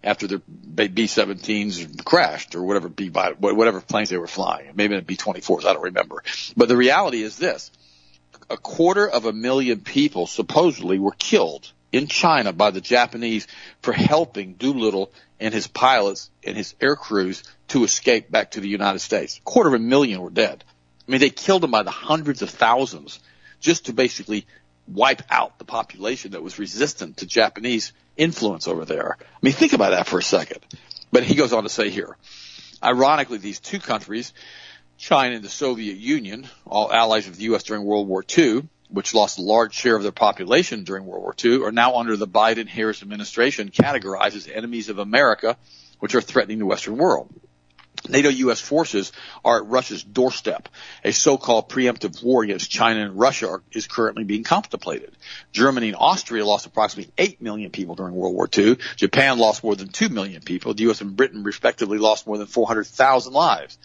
[0.03, 4.71] after their B-17s crashed or whatever B, whatever planes they were flying.
[4.75, 6.23] Maybe in B-24s, I don't remember.
[6.57, 7.71] But the reality is this.
[8.49, 13.47] A quarter of a million people supposedly were killed in China by the Japanese
[13.81, 18.67] for helping Doolittle and his pilots and his air crews to escape back to the
[18.67, 19.37] United States.
[19.37, 20.63] A quarter of a million were dead.
[21.07, 23.19] I mean, they killed them by the hundreds of thousands
[23.59, 24.47] just to basically
[24.87, 29.17] wipe out the population that was resistant to Japanese influence over there.
[29.19, 30.59] I mean, think about that for a second.
[31.11, 32.17] But he goes on to say here,
[32.83, 34.33] ironically, these two countries,
[34.97, 37.63] China and the Soviet Union, all allies of the U.S.
[37.63, 41.35] during World War II, which lost a large share of their population during World War
[41.43, 45.57] II, are now under the Biden-Harris administration categorized as enemies of America,
[45.99, 47.33] which are threatening the Western world.
[48.07, 48.59] NATO U.S.
[48.59, 49.11] forces
[49.45, 50.69] are at Russia's doorstep.
[51.03, 55.15] A so-called preemptive war against China and Russia are, is currently being contemplated.
[55.53, 58.77] Germany and Austria lost approximately 8 million people during World War II.
[58.97, 60.73] Japan lost more than 2 million people.
[60.73, 61.01] The U.S.
[61.01, 63.77] and Britain respectively lost more than 400,000 lives.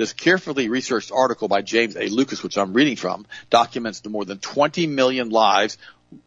[0.00, 2.08] This carefully researched article by James A.
[2.08, 5.76] Lucas, which I'm reading from, documents the more than 20 million lives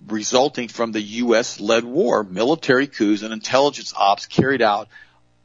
[0.05, 1.59] resulting from the U.S.
[1.59, 4.89] led war, military coups, and intelligence ops carried out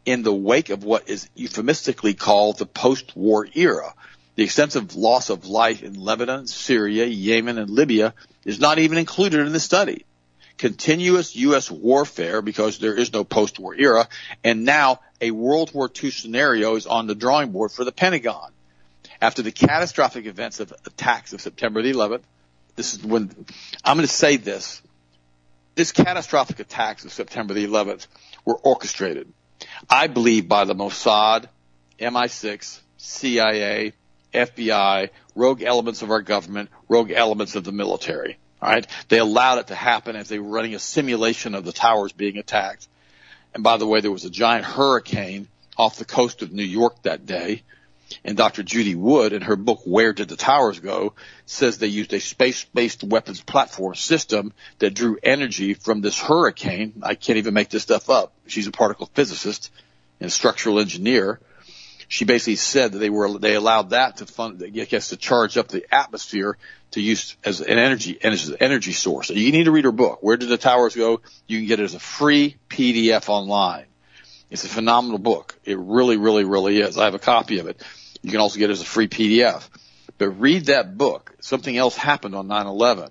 [0.04, 3.94] in the wake of what is euphemistically called the post-war era.
[4.34, 8.12] The extensive loss of life in Lebanon, Syria, Yemen, and Libya
[8.44, 10.04] is not even included in the study.
[10.58, 11.70] Continuous U.S.
[11.70, 14.06] warfare, because there is no post-war era,
[14.44, 18.50] and now a World War II scenario is on the drawing board for the Pentagon.
[19.20, 22.22] After the catastrophic events of attacks of September the 11th,
[22.76, 23.30] this is when
[23.84, 24.80] I'm going to say this.
[25.74, 28.06] This catastrophic attacks of September the 11th
[28.44, 29.32] were orchestrated,
[29.88, 31.46] I believe, by the Mossad,
[32.00, 33.92] MI6, CIA,
[34.32, 38.38] FBI, rogue elements of our government, rogue elements of the military.
[38.60, 38.86] All right.
[39.08, 42.38] They allowed it to happen as they were running a simulation of the towers being
[42.38, 42.88] attacked.
[43.54, 47.02] And by the way, there was a giant hurricane off the coast of New York
[47.02, 47.62] that day.
[48.24, 48.62] And Dr.
[48.62, 51.12] Judy Wood, in her book, Where Did the Towers Go,
[51.44, 56.94] says they used a space-based weapons platform system that drew energy from this hurricane.
[57.02, 58.32] I can't even make this stuff up.
[58.46, 59.70] She's a particle physicist
[60.20, 61.38] and structural engineer
[62.08, 65.56] she basically said that they were they allowed that to fund I guess to charge
[65.56, 66.56] up the atmosphere
[66.92, 69.28] to use as an energy as an energy source.
[69.28, 70.18] So you need to read her book.
[70.22, 71.20] Where did the towers go?
[71.46, 73.84] You can get it as a free PDF online.
[74.50, 75.58] It's a phenomenal book.
[75.64, 76.96] It really, really, really is.
[76.96, 77.82] I have a copy of it.
[78.22, 79.68] You can also get it as a free PDF.
[80.16, 81.36] But read that book.
[81.40, 83.10] Something else happened on 9/11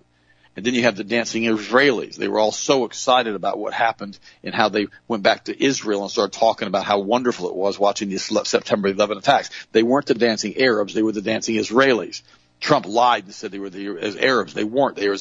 [0.57, 2.15] and then you have the dancing Israelis.
[2.15, 6.01] They were all so excited about what happened and how they went back to Israel
[6.01, 9.51] and started talking about how wonderful it was watching the September 11 attacks.
[9.71, 10.95] They weren't the dancing Arabs.
[10.95, 12.23] They were the dancing Israelis.
[12.59, 14.55] Trump lied and said they were the Arabs.
[14.55, 14.95] They weren't.
[14.95, 15.15] They were,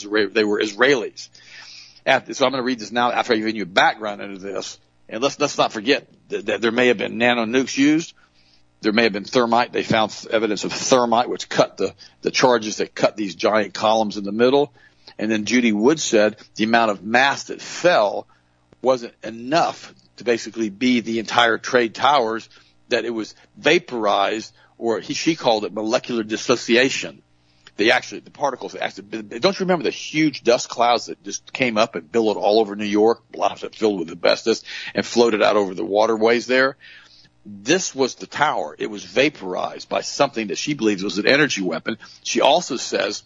[0.58, 1.28] Israelis.
[2.06, 4.38] After, so I'm going to read this now after I've given you a background into
[4.38, 4.80] this.
[5.06, 8.14] And let's, let's not forget that, that there may have been nano nukes used.
[8.80, 9.70] There may have been thermite.
[9.70, 14.16] They found evidence of thermite, which cut the, the charges that cut these giant columns
[14.16, 14.72] in the middle.
[15.18, 18.26] And then Judy Wood said the amount of mass that fell
[18.82, 22.48] wasn't enough to basically be the entire trade towers,
[22.88, 27.22] that it was vaporized, or he, she called it molecular dissociation.
[27.76, 31.76] They actually, the particles, actually, don't you remember the huge dust clouds that just came
[31.76, 34.62] up and billowed all over New York, a lot of it filled with asbestos,
[34.94, 36.76] and floated out over the waterways there?
[37.44, 38.74] This was the tower.
[38.78, 41.98] It was vaporized by something that she believes was an energy weapon.
[42.24, 43.24] She also says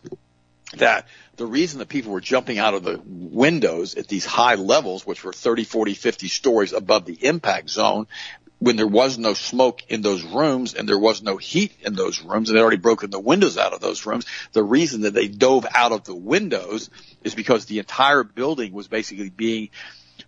[0.76, 5.06] that the reason that people were jumping out of the windows at these high levels,
[5.06, 8.06] which were 30, 40, 50 stories above the impact zone,
[8.59, 12.20] when there was no smoke in those rooms and there was no heat in those
[12.20, 15.28] rooms and they'd already broken the windows out of those rooms, the reason that they
[15.28, 16.90] dove out of the windows
[17.24, 19.70] is because the entire building was basically being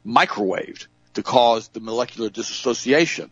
[0.04, 3.30] microwaved to cause the molecular dissociation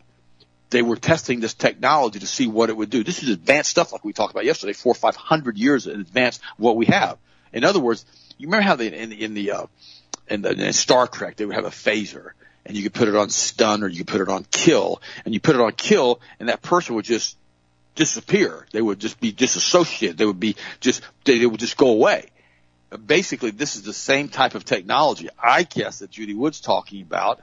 [0.70, 3.04] they were testing this technology to see what it would do.
[3.04, 6.00] This is advanced stuff like we talked about yesterday, four or five hundred years in
[6.00, 7.18] advance of what we have.
[7.52, 8.04] In other words,
[8.38, 9.66] you remember how they, in, the in the, uh,
[10.28, 12.30] in, the, in Star Trek, they would have a phaser
[12.64, 15.34] and you could put it on stun or you could put it on kill and
[15.34, 17.36] you put it on kill and that person would just
[17.96, 18.66] disappear.
[18.70, 20.18] They would just be disassociated.
[20.18, 22.26] They would be just, they, they would just go away.
[23.06, 27.40] Basically, this is the same type of technology, I guess, that Judy Wood's talking about.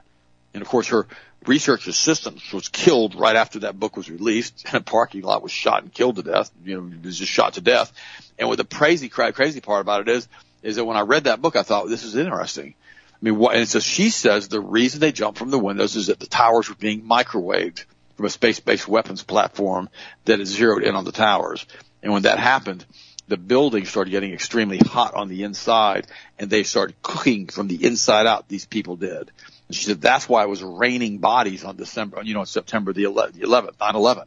[0.52, 1.06] And of course, her
[1.46, 5.52] research assistant was killed right after that book was released in a parking lot was
[5.52, 6.50] shot and killed to death.
[6.64, 7.92] You know, was just shot to death.
[8.38, 10.28] And what the crazy, crazy part about it is,
[10.62, 12.74] is that when I read that book, I thought this is interesting.
[13.12, 16.06] I mean, what, and so she says the reason they jumped from the windows is
[16.06, 17.84] that the towers were being microwaved
[18.16, 19.88] from a space-based weapons platform
[20.24, 21.66] that is zeroed in on the towers.
[22.02, 22.84] And when that happened,
[23.26, 26.06] the building started getting extremely hot on the inside
[26.38, 28.48] and they started cooking from the inside out.
[28.48, 29.30] These people did.
[29.68, 33.04] And she said that's why it was raining bodies on December, you know, September the
[33.04, 34.24] 11th, 9/11,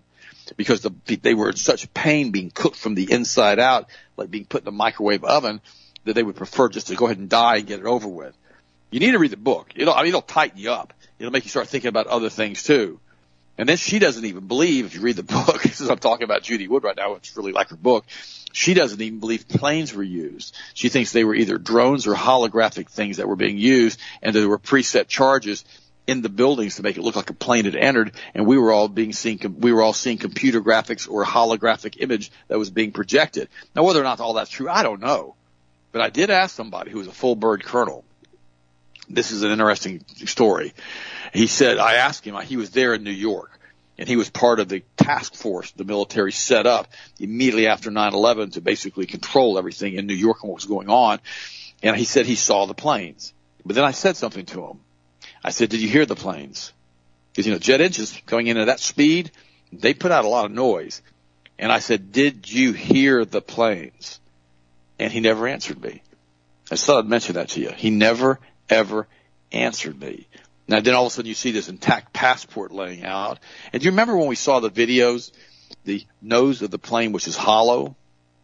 [0.55, 4.45] because the, they were in such pain being cooked from the inside out, like being
[4.45, 5.59] put in a microwave oven,
[6.05, 8.37] that they would prefer just to go ahead and die and get it over with.
[8.91, 9.71] You need to read the book.
[9.75, 10.93] It'll, I mean, it'll tighten you up.
[11.17, 12.99] It'll make you start thinking about other things too.
[13.61, 16.67] And then she doesn't even believe, if you read the book, I'm talking about Judy
[16.67, 18.05] Wood right now, it's really like her book,
[18.51, 20.57] she doesn't even believe planes were used.
[20.73, 24.49] She thinks they were either drones or holographic things that were being used and there
[24.49, 25.63] were preset charges
[26.07, 28.71] in the buildings to make it look like a plane had entered and we were
[28.71, 32.71] all being seen, we were all seeing computer graphics or a holographic image that was
[32.71, 33.47] being projected.
[33.75, 35.35] Now whether or not all that's true, I don't know.
[35.91, 38.03] But I did ask somebody who was a full bird colonel.
[39.07, 40.73] This is an interesting story.
[41.33, 43.50] He said, I asked him, he was there in New York
[44.01, 46.87] and he was part of the task force the military set up
[47.19, 51.19] immediately after 9/11 to basically control everything in New York and what was going on.
[51.83, 53.31] And he said he saw the planes.
[53.63, 54.79] But then I said something to him.
[55.43, 56.73] I said, "Did you hear the planes?"
[57.31, 59.29] Because you know jet engines going in at that speed,
[59.71, 61.03] they put out a lot of noise.
[61.59, 64.19] And I said, did you hear the planes?
[64.97, 66.01] And he never answered me.
[66.71, 67.69] I thought I'd mention that to you.
[67.69, 69.07] He never, ever
[69.51, 70.27] answered me.
[70.67, 73.39] Now then all of a sudden you see this intact passport laying out.
[73.73, 75.31] And do you remember when we saw the videos,
[75.83, 77.95] the nose of the plane, which is hollow,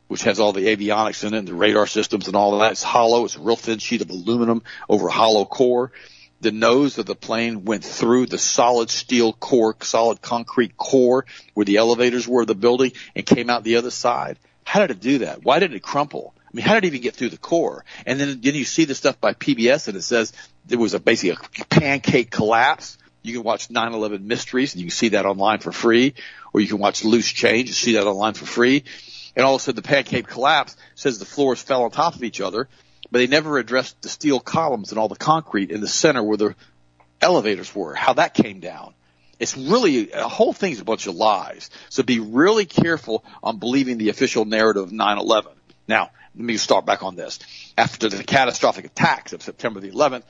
[0.08, 2.74] which has all the avionics in it, and the radar systems and all of that.
[2.74, 3.26] It's hollow.
[3.26, 5.92] It's a real thin sheet of aluminum over a hollow core.
[6.40, 11.26] The nose of the plane went through the solid steel core, solid concrete core
[11.56, 14.38] where the elevators were of the building and came out the other side.
[14.64, 15.44] How did it do that?
[15.44, 16.34] Why did it crumple?
[16.48, 17.84] I mean, how did it even get through the core?
[18.06, 20.32] And then, then you see the stuff by PBS and it says
[20.66, 22.98] there was a basically a pancake collapse.
[23.22, 26.14] You can watch 9/11 Mysteries and you can see that online for free,
[26.54, 28.86] or you can watch Loose Change and see that online for free.
[29.36, 32.24] And all of a sudden, the pancake collapse says the floors fell on top of
[32.24, 32.70] each other,
[33.12, 36.38] but they never addressed the steel columns and all the concrete in the center where
[36.38, 36.56] the
[37.22, 38.94] elevators were, how that came down.
[39.40, 41.70] It's really, a whole thing's a bunch of lies.
[41.90, 45.52] So be really careful on believing the official narrative of 9-11.
[45.88, 47.40] Now, let me start back on this.
[47.78, 50.22] After the catastrophic attacks of September the 11th,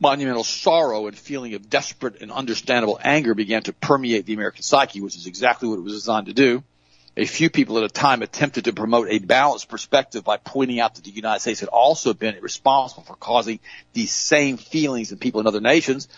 [0.00, 5.00] monumental sorrow and feeling of desperate and understandable anger began to permeate the American psyche,
[5.00, 6.64] which is exactly what it was designed to do.
[7.16, 10.96] A few people at a time attempted to promote a balanced perspective by pointing out
[10.96, 13.60] that the United States had also been responsible for causing
[13.92, 16.08] these same feelings in people in other nations,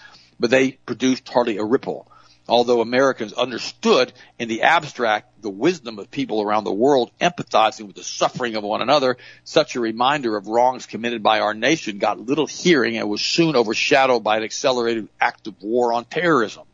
[0.41, 2.11] but they produced hardly a ripple
[2.49, 7.97] although Americans understood in the abstract the wisdom of people around the world empathizing with
[7.97, 12.19] the suffering of one another, such a reminder of wrongs committed by our nation got
[12.19, 16.65] little hearing and was soon overshadowed by an accelerated act of war on terrorism.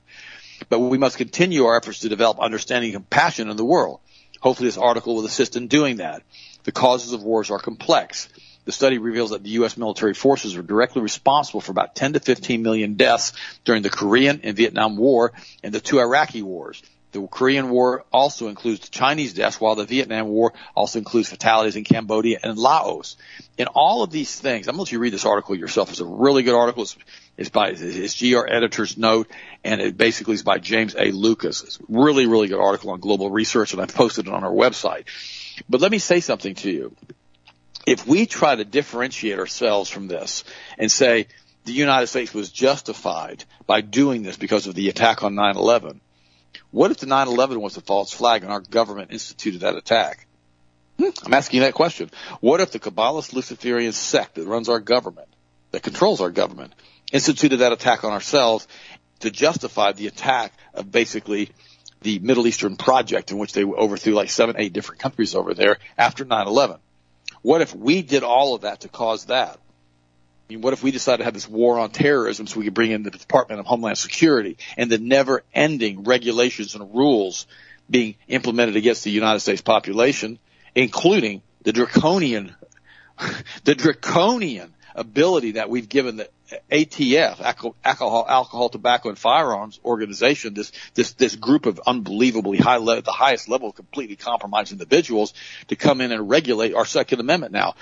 [0.68, 4.00] But we must continue our efforts to develop understanding and compassion in the world.
[4.40, 6.22] Hopefully this article will assist in doing that.
[6.64, 8.28] The causes of wars are complex.
[8.64, 9.76] The study reveals that the U.S.
[9.76, 13.32] military forces are directly responsible for about 10 to 15 million deaths
[13.64, 16.82] during the Korean and Vietnam War and the two Iraqi wars.
[17.14, 21.84] The Korean War also includes Chinese deaths, while the Vietnam War also includes fatalities in
[21.84, 23.16] Cambodia and Laos.
[23.56, 25.90] In all of these things, I'm going to let you read this article yourself.
[25.90, 26.82] It's a really good article.
[26.82, 26.96] It's,
[27.36, 29.30] it's by it's GR editor's note,
[29.62, 31.12] and it basically is by James A.
[31.12, 31.62] Lucas.
[31.62, 34.50] It's a really, really good article on global research, and I've posted it on our
[34.50, 35.04] website.
[35.68, 36.96] But let me say something to you
[37.86, 40.44] if we try to differentiate ourselves from this
[40.78, 41.26] and say
[41.64, 46.00] the United States was justified by doing this because of the attack on 9/11,
[46.70, 50.26] what if the 9/11 was a false flag and our government instituted that attack?
[50.98, 52.10] I'm asking that question.
[52.40, 55.28] What if the Kabbalist Luciferian sect that runs our government,
[55.72, 56.72] that controls our government,
[57.12, 58.68] instituted that attack on ourselves
[59.20, 61.50] to justify the attack of basically
[62.02, 65.78] the Middle Eastern project in which they overthrew like seven, eight different countries over there
[65.98, 66.78] after 9/11?
[67.44, 69.58] What if we did all of that to cause that?
[69.58, 72.72] I mean, what if we decided to have this war on terrorism so we could
[72.72, 77.46] bring in the Department of Homeland Security and the never ending regulations and rules
[77.90, 80.38] being implemented against the United States population,
[80.74, 82.56] including the draconian,
[83.64, 86.28] the draconian ability that we've given the
[86.70, 93.02] ATF, alcohol, alcohol, tobacco, and firearms organization, this this this group of unbelievably high level,
[93.02, 95.34] the highest level of completely compromised individuals,
[95.68, 97.52] to come in and regulate our Second Amendment.
[97.52, 97.74] Now,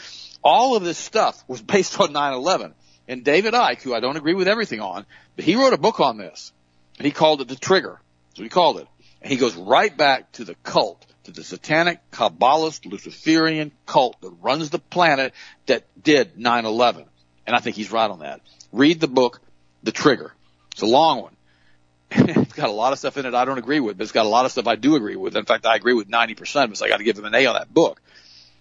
[0.43, 2.73] all of this stuff was based on 9/11,
[3.09, 5.05] and David Icke, who I don't agree with everything on,
[5.37, 6.53] but he wrote a book on this,
[6.99, 8.01] and he called it the Trigger.
[8.35, 8.87] So he called it,
[9.21, 14.31] and he goes right back to the cult to the satanic, Kabbalist, Luciferian cult that
[14.43, 15.33] runs the planet
[15.67, 17.07] that did 9-11.
[17.47, 18.41] And I think he's right on that.
[18.73, 19.41] Read the book,
[19.83, 20.33] The Trigger.
[20.73, 21.37] It's a long one.
[22.11, 24.27] it's got a lot of stuff in it I don't agree with, but it's got
[24.27, 25.37] a lot of stuff I do agree with.
[25.37, 27.35] In fact, I agree with 90% of it, so I got to give him an
[27.35, 28.01] A on that book.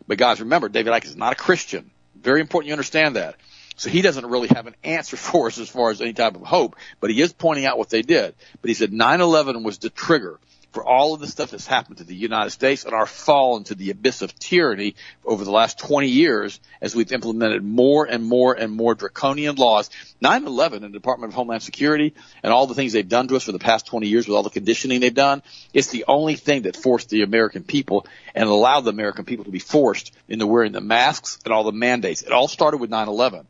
[0.08, 1.92] But guys, remember, David Icke is not a Christian.
[2.16, 3.36] Very important you understand that.
[3.76, 6.44] So he doesn't really have an answer for us as far as any type of
[6.44, 8.36] hope, but he is pointing out what they did.
[8.62, 10.40] But he said 9-11 was the trigger
[10.72, 13.76] for all of the stuff that's happened to the United States and our fall into
[13.76, 18.54] the abyss of tyranny over the last 20 years as we've implemented more and more
[18.54, 19.90] and more draconian laws.
[20.24, 23.44] 9-11 and the Department of Homeland Security and all the things they've done to us
[23.44, 25.44] for the past 20 years with all the conditioning they've done,
[25.74, 29.52] it's the only thing that forced the American people and allowed the American people to
[29.52, 32.22] be forced into wearing the masks and all the mandates.
[32.22, 33.46] It all started with 9-11.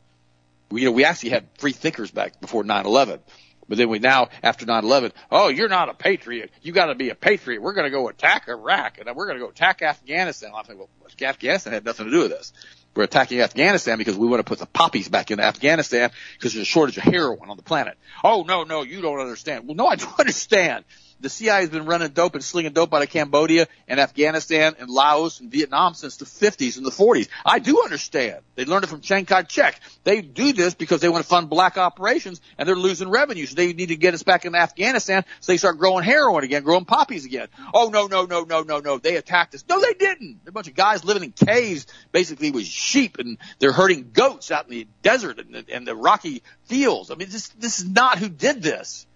[0.70, 3.20] We, you know, we actually had free thinkers back before 9-11.
[3.68, 6.50] But then we now, after 9-11, oh, you're not a patriot.
[6.62, 7.62] You got to be a patriot.
[7.62, 10.50] We're going to go attack Iraq and we're going to go attack Afghanistan.
[10.54, 10.88] I think, well,
[11.20, 12.52] Afghanistan had nothing to do with this.
[12.94, 16.62] We're attacking Afghanistan because we want to put the poppies back in Afghanistan because there's
[16.62, 17.96] a shortage of heroin on the planet.
[18.22, 19.66] Oh, no, no, you don't understand.
[19.66, 20.84] Well, no, I do understand
[21.22, 24.90] the CIA has been running dope and slinging dope out of Cambodia and Afghanistan and
[24.90, 27.28] Laos and Vietnam since the 50s and the 40s.
[27.46, 28.40] I do understand.
[28.56, 29.80] They learned it from Chiang Kai-shek.
[30.04, 33.46] They do this because they want to fund black operations and they're losing revenue.
[33.46, 36.64] So they need to get us back in Afghanistan so they start growing heroin again,
[36.64, 37.46] growing poppies again.
[37.72, 38.98] Oh, no, no, no, no, no, no.
[38.98, 39.64] They attacked us.
[39.68, 40.40] No, they didn't.
[40.44, 44.50] They're a bunch of guys living in caves basically with sheep and they're herding goats
[44.50, 47.10] out in the desert and the, and the rocky fields.
[47.10, 49.06] I mean, this, this is not who did this.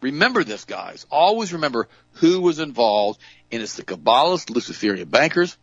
[0.00, 1.06] Remember this, guys.
[1.10, 3.20] Always remember who was involved,
[3.50, 5.56] and it's the Kabbalists, Luciferian bankers,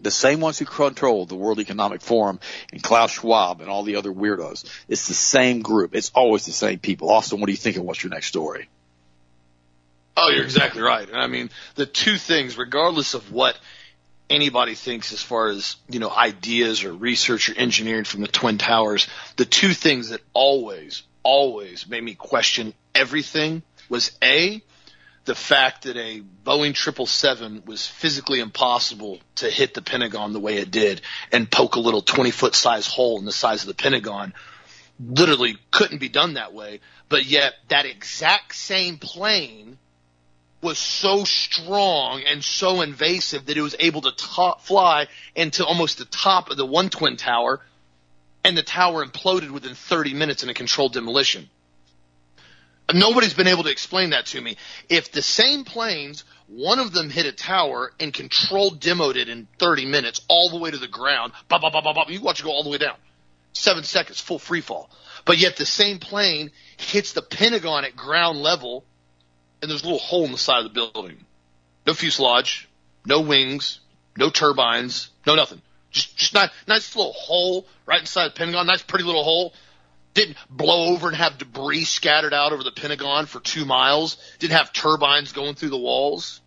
[0.00, 2.38] the same ones who control the World Economic Forum
[2.72, 4.64] and Klaus Schwab and all the other weirdos.
[4.88, 5.94] It's the same group.
[5.94, 7.10] It's always the same people.
[7.10, 7.76] Austin, what do you think?
[7.76, 8.68] And what's your next story?
[10.16, 11.08] Oh, you're exactly right.
[11.08, 13.58] And I mean, the two things, regardless of what
[14.28, 18.58] anybody thinks as far as, you know, ideas or research or engineering from the Twin
[18.58, 19.06] Towers,
[19.36, 24.60] the two things that always, always made me question everything was A,
[25.24, 30.56] the fact that a Boeing 777 was physically impossible to hit the Pentagon the way
[30.56, 33.74] it did and poke a little 20 foot size hole in the size of the
[33.74, 34.32] Pentagon.
[34.98, 36.80] Literally couldn't be done that way.
[37.08, 39.78] But yet that exact same plane
[40.60, 45.98] was so strong and so invasive that it was able to top, fly into almost
[45.98, 47.60] the top of the one twin tower
[48.42, 51.48] and the tower imploded within 30 minutes in a controlled demolition.
[52.92, 54.56] Nobody's been able to explain that to me.
[54.88, 59.46] If the same planes, one of them hit a tower and controlled demoed it in
[59.58, 62.40] 30 minutes all the way to the ground, bop, bop, bop, bop, bop, you watch
[62.40, 62.96] it go all the way down.
[63.52, 64.90] Seven seconds, full free fall.
[65.26, 68.84] But yet the same plane hits the Pentagon at ground level
[69.60, 71.24] and there's a little hole in the side of the building.
[71.86, 72.68] No fuselage,
[73.04, 73.80] no wings,
[74.16, 75.60] no turbines, no nothing.
[75.90, 78.66] Just, just not, nice little hole right inside the Pentagon.
[78.66, 79.52] Nice pretty little hole
[80.18, 84.56] didn't blow over and have debris scattered out over the Pentagon for two miles, didn't
[84.56, 86.40] have turbines going through the walls.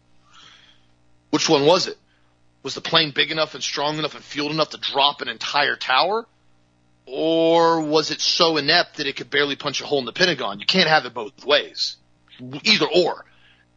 [1.29, 1.97] Which one was it?
[2.63, 5.75] Was the plane big enough and strong enough and fueled enough to drop an entire
[5.75, 6.25] tower?
[7.05, 10.59] Or was it so inept that it could barely punch a hole in the Pentagon?
[10.59, 11.97] You can't have it both ways.
[12.63, 13.25] Either or.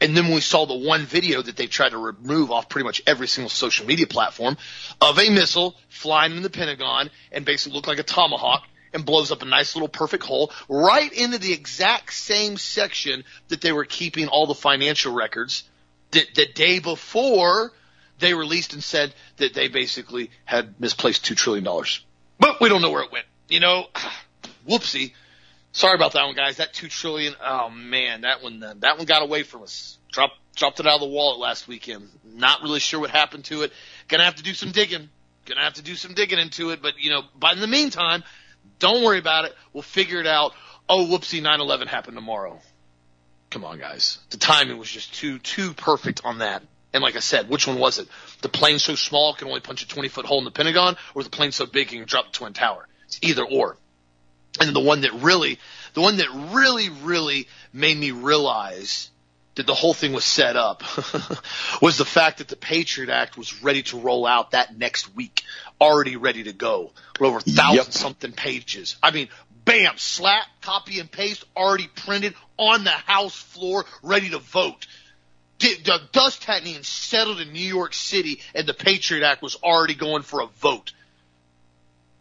[0.01, 3.01] And then we saw the one video that they tried to remove off pretty much
[3.07, 4.57] every single social media platform
[5.01, 8.65] of a missile flying in the Pentagon and basically looked like a tomahawk
[8.95, 13.61] and blows up a nice little perfect hole right into the exact same section that
[13.61, 15.65] they were keeping all the financial records
[16.13, 17.73] the, the day before
[18.21, 21.65] they released and said that they basically had misplaced $2 trillion.
[22.39, 23.27] But we don't know where it went.
[23.49, 23.87] You know,
[24.69, 25.13] whoopsie.
[25.73, 26.59] Sorry about that one, guys.
[26.59, 29.99] That 2 trillion, oh man, that one, uh, that one got away from us.
[30.13, 32.09] Dropped, dropped it out of the wallet last weekend.
[32.25, 33.73] Not really sure what happened to it.
[34.07, 35.09] Gonna have to do some digging.
[35.47, 36.81] Gonna have to do some digging into it.
[36.81, 38.23] But, you know, but in the meantime,
[38.79, 39.55] don't worry about it.
[39.73, 40.53] We'll figure it out.
[40.89, 42.61] Oh, whoopsie, 9-11 happened tomorrow.
[43.51, 44.19] Come on, guys.
[44.31, 46.63] The timing was just too, too perfect on that.
[46.93, 48.09] And like I said, which one was it?
[48.43, 51.23] The plane so small can only punch a 20 foot hole in the Pentagon or
[51.23, 52.87] the plane so big it can drop the Twin Tower?
[53.07, 53.77] It's either or.
[54.61, 55.59] And the one that really,
[55.95, 59.11] the one that really, really made me realize
[59.57, 60.83] that the whole thing was set up
[61.83, 65.43] was the fact that the Patriot Act was ready to roll out that next week,
[65.81, 67.93] already ready to go, with over thousand yep.
[67.93, 68.97] something pages.
[69.03, 69.29] I mean,
[69.65, 74.87] bam, slap, copy and paste, already printed on the House floor, ready to vote.
[75.61, 79.95] The dust hadn't even settled in New York City, and the Patriot Act was already
[79.95, 80.93] going for a vote.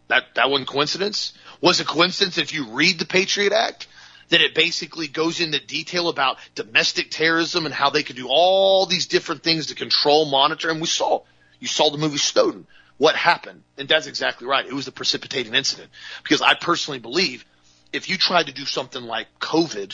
[0.08, 1.34] That that wasn't coincidence.
[1.60, 3.88] Was it coincidence if you read the Patriot Act?
[4.30, 8.86] That it basically goes into detail about domestic terrorism and how they could do all
[8.86, 10.70] these different things to control, monitor.
[10.70, 11.24] And we saw,
[11.60, 12.68] you saw the movie Snowden.
[12.98, 13.64] What happened?
[13.78, 14.66] And that's exactly right.
[14.66, 15.90] It was the precipitating incident
[16.22, 17.46] because I personally believe
[17.92, 19.94] if you tried to do something like COVID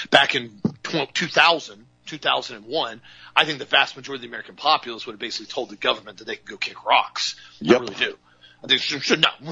[0.10, 3.00] back in 2000, 2001,
[3.36, 6.18] I think the vast majority of the American populace would have basically told the government
[6.18, 7.36] that they could go kick rocks.
[7.60, 7.76] Yep.
[7.76, 8.18] I really do.
[8.66, 9.42] They should, should not.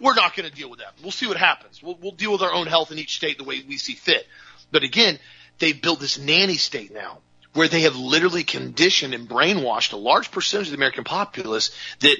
[0.00, 0.94] We're not going to deal with that.
[1.02, 1.82] We'll see what happens.
[1.82, 4.26] We'll, we'll deal with our own health in each state the way we see fit.
[4.70, 5.18] But again,
[5.58, 7.18] they've built this nanny state now
[7.54, 12.16] where they have literally conditioned and brainwashed a large percentage of the American populace that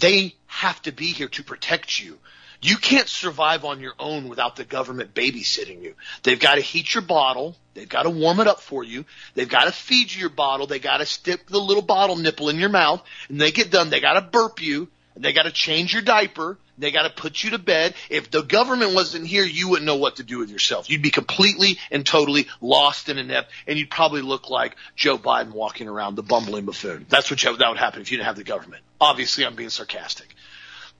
[0.00, 2.18] they have to be here to protect you.
[2.60, 5.94] You can't survive on your own without the government babysitting you.
[6.22, 7.54] They've got to heat your bottle.
[7.74, 9.04] They've got to warm it up for you.
[9.34, 10.66] They've got to feed you your bottle.
[10.66, 13.02] They got to stick the little bottle nipple in your mouth.
[13.28, 13.90] And they get done.
[13.90, 14.88] They got to burp you.
[15.16, 16.58] They got to change your diaper.
[16.78, 17.94] They got to put you to bed.
[18.10, 20.90] If the government wasn't here, you wouldn't know what to do with yourself.
[20.90, 25.52] You'd be completely and totally lost and inept, and you'd probably look like Joe Biden
[25.52, 27.06] walking around the bumbling buffoon.
[27.08, 28.82] That's what that would happen if you didn't have the government.
[29.00, 30.34] Obviously, I'm being sarcastic.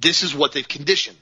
[0.01, 1.19] This is what they've conditioned.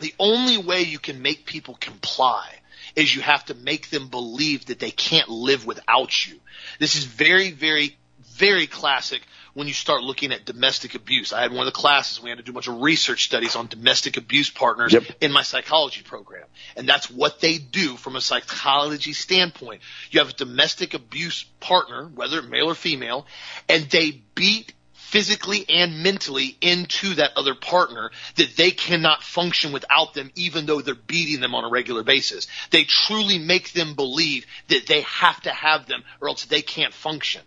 [0.00, 2.46] The only way you can make people comply
[2.94, 6.38] is you have to make them believe that they can't live without you.
[6.78, 7.96] This is very, very,
[8.36, 9.22] very classic
[9.56, 11.32] when you start looking at domestic abuse.
[11.32, 13.56] I had one of the classes, we had to do a bunch of research studies
[13.56, 15.04] on domestic abuse partners Yep.
[15.22, 16.44] in my psychology program.
[16.76, 19.80] And that's what they do from a psychology standpoint.
[20.10, 23.26] You have a domestic abuse partner, whether male or female,
[23.66, 30.12] and they beat physically and mentally into that other partner that they cannot function without
[30.12, 32.46] them even though they're beating them on a regular basis.
[32.72, 36.92] They truly make them believe that they have to have them or else they can't
[36.92, 37.40] function.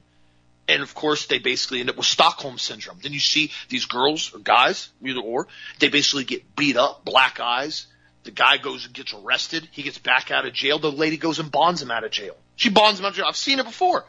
[0.70, 3.00] And of course, they basically end up with Stockholm syndrome.
[3.02, 5.48] Then you see these girls or guys, either or,
[5.80, 7.88] they basically get beat up, black eyes.
[8.24, 9.68] The guy goes and gets arrested.
[9.72, 10.78] He gets back out of jail.
[10.78, 12.36] The lady goes and bonds him out of jail.
[12.56, 13.26] She bonds him out of jail.
[13.28, 14.06] I've seen it before.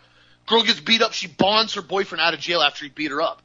[0.46, 1.14] Girl gets beat up.
[1.14, 3.40] She bonds her boyfriend out of jail after he beat her up.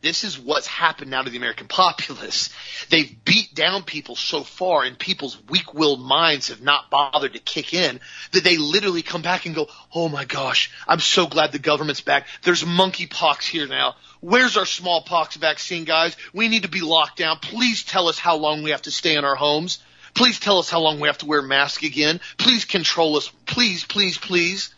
[0.00, 2.50] This is what's happened now to the American populace.
[2.88, 7.74] They've beat down people so far and people's weak-willed minds have not bothered to kick
[7.74, 8.00] in
[8.32, 12.00] that they literally come back and go, Oh my gosh, I'm so glad the government's
[12.00, 12.26] back.
[12.42, 13.96] There's monkeypox here now.
[14.20, 16.16] Where's our smallpox vaccine, guys?
[16.32, 17.38] We need to be locked down.
[17.38, 19.78] Please tell us how long we have to stay in our homes.
[20.14, 22.20] Please tell us how long we have to wear masks again.
[22.38, 23.30] Please control us.
[23.46, 24.74] Please, please, please.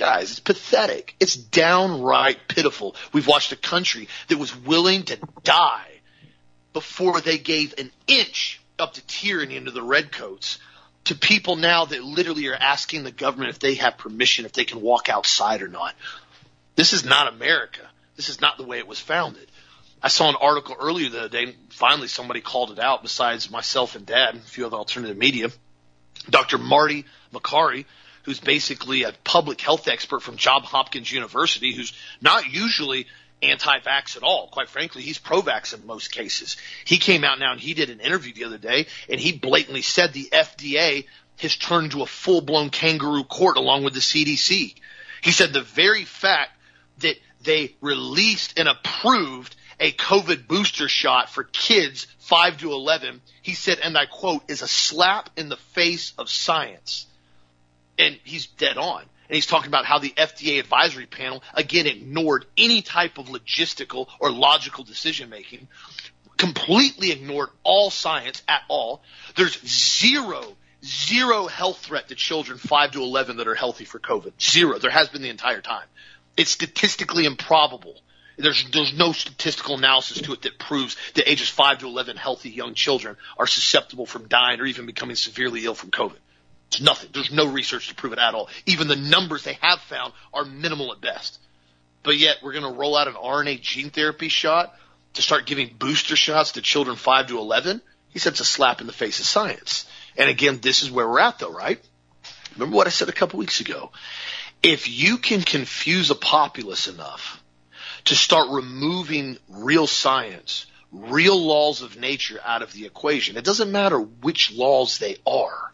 [0.00, 1.14] Guys, it's pathetic.
[1.20, 2.96] It's downright pitiful.
[3.12, 5.90] We've watched a country that was willing to die
[6.72, 10.58] before they gave an inch up to tyranny into the redcoats
[11.04, 14.64] to people now that literally are asking the government if they have permission, if they
[14.64, 15.94] can walk outside or not.
[16.76, 17.82] This is not America.
[18.16, 19.50] This is not the way it was founded.
[20.02, 23.96] I saw an article earlier the other day, finally somebody called it out besides myself
[23.96, 25.50] and dad and a few other alternative media.
[26.30, 26.56] Dr.
[26.56, 27.84] Marty Makary,
[28.24, 33.06] who's basically a public health expert from Johns Hopkins University, who's not usually
[33.42, 34.48] anti-vax at all.
[34.48, 36.56] Quite frankly, he's pro-vax in most cases.
[36.84, 39.82] He came out now and he did an interview the other day and he blatantly
[39.82, 41.06] said the FDA
[41.38, 44.74] has turned into a full-blown kangaroo court along with the CDC.
[45.22, 46.52] He said the very fact
[46.98, 53.54] that they released and approved a COVID booster shot for kids 5 to 11, he
[53.54, 57.06] said, and I quote, is a slap in the face of science.
[58.00, 59.02] And he's dead on.
[59.02, 64.08] And he's talking about how the FDA advisory panel, again, ignored any type of logistical
[64.18, 65.68] or logical decision making,
[66.36, 69.02] completely ignored all science at all.
[69.36, 74.32] There's zero, zero health threat to children 5 to 11 that are healthy for COVID.
[74.42, 74.78] Zero.
[74.78, 75.86] There has been the entire time.
[76.36, 78.00] It's statistically improbable.
[78.36, 82.50] There's, there's no statistical analysis to it that proves that ages 5 to 11 healthy
[82.50, 86.16] young children are susceptible from dying or even becoming severely ill from COVID.
[86.70, 87.10] It's nothing.
[87.12, 88.48] There's no research to prove it at all.
[88.64, 91.40] Even the numbers they have found are minimal at best.
[92.04, 94.74] But yet we're going to roll out an RNA gene therapy shot
[95.14, 97.82] to start giving booster shots to children 5 to 11.
[98.10, 99.84] He said it's a slap in the face of science.
[100.16, 101.80] And again, this is where we're at though, right?
[102.54, 103.90] Remember what I said a couple weeks ago.
[104.62, 107.42] If you can confuse a populace enough
[108.04, 113.72] to start removing real science, real laws of nature out of the equation, it doesn't
[113.72, 115.69] matter which laws they are,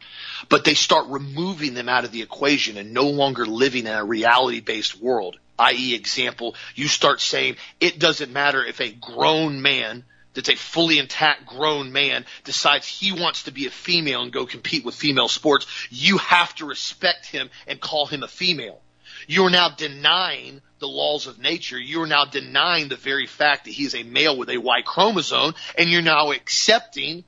[0.48, 4.04] but they start removing them out of the equation and no longer living in a
[4.04, 5.38] reality based world.
[5.58, 5.94] I.e.
[5.94, 11.46] example, you start saying it doesn't matter if a grown man that's a fully intact
[11.46, 15.66] grown man decides he wants to be a female and go compete with female sports,
[15.90, 18.80] you have to respect him and call him a female.
[19.26, 21.78] You are now denying the laws of nature.
[21.78, 24.82] You are now denying the very fact that he is a male with a Y
[24.82, 27.24] chromosome and you're now accepting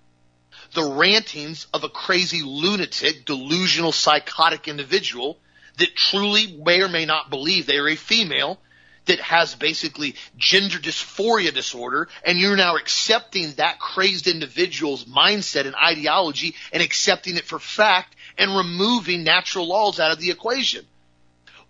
[0.75, 5.39] the rantings of a crazy lunatic, delusional, psychotic individual
[5.79, 8.59] that truly may or may not believe they are a female
[9.07, 15.75] that has basically gender dysphoria disorder and you're now accepting that crazed individual's mindset and
[15.75, 20.85] ideology and accepting it for fact and removing natural laws out of the equation.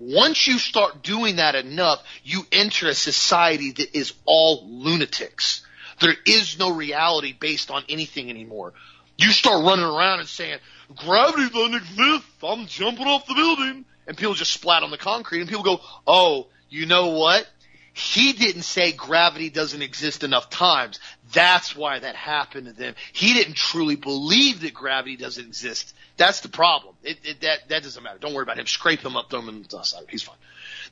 [0.01, 5.65] Once you start doing that enough, you enter a society that is all lunatics.
[6.01, 8.73] There is no reality based on anything anymore.
[9.17, 10.59] You start running around and saying,
[10.97, 12.25] gravity doesn't exist.
[12.43, 13.85] I'm jumping off the building.
[14.07, 17.47] And people just splat on the concrete and people go, oh, you know what?
[17.93, 21.01] He didn't say gravity doesn't exist enough times.
[21.33, 22.95] That's why that happened to them.
[23.13, 25.95] He didn't truly believe that gravity doesn't exist.
[26.17, 26.95] That's the problem.
[27.03, 28.19] It, it, that, that doesn't matter.
[28.19, 28.67] Don't worry about him.
[28.67, 30.01] Scrape him up, throw him in the dust.
[30.09, 30.37] He's fine.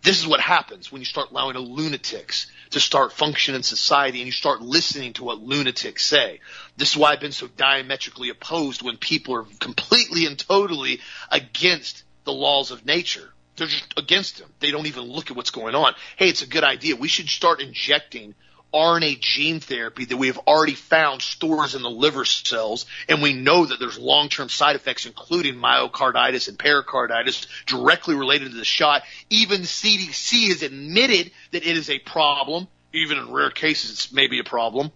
[0.03, 4.27] This is what happens when you start allowing lunatics to start functioning in society and
[4.27, 6.41] you start listening to what lunatics say.
[6.77, 12.05] This is why I've been so diametrically opposed when people are completely and totally against
[12.25, 13.33] the laws of nature.
[13.57, 14.51] They're just against them.
[14.61, 15.95] They don't even look at what's going on.
[16.17, 16.97] Hey, it's a good idea.
[16.97, 18.35] We should start injecting
[18.77, 23.33] RNA gene therapy that we have already found stores in the liver cells, and we
[23.33, 29.03] know that there's long-term side effects, including myocarditis and pericarditis, directly related to the shot.
[29.31, 32.69] Even CDC has admitted that it is a problem.
[32.93, 34.93] Even in rare cases, it's maybe a problem.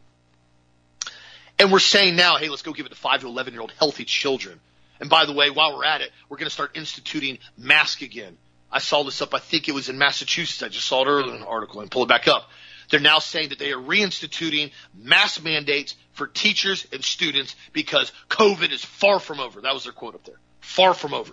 [1.58, 3.72] And we're saying now, hey, let's go give it to five to 11 year old
[3.78, 4.60] healthy children.
[5.00, 8.36] And by the way, while we're at it, we're going to start instituting mask again.
[8.70, 10.62] I saw this up, I think it was in Massachusetts.
[10.62, 12.48] I just saw it earlier in an article and pull it back up.
[12.90, 18.72] They're now saying that they are reinstituting mask mandates for teachers and students because COVID
[18.72, 19.60] is far from over.
[19.60, 20.40] That was their quote up there.
[20.60, 21.32] Far from over.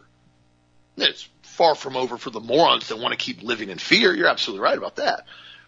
[0.98, 4.16] It's far from over for the morons that want to keep living in fear.
[4.16, 5.26] You're absolutely right about that.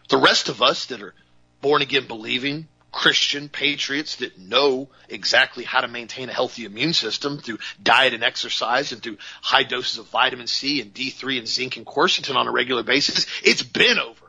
[0.10, 1.14] The rest of us that are
[1.62, 7.38] born again believing, Christian patriots that know exactly how to maintain a healthy immune system
[7.38, 11.78] through diet and exercise and through high doses of vitamin C and D3 and zinc
[11.78, 13.28] and quercetin on a regular basis.
[13.44, 14.29] It's been over.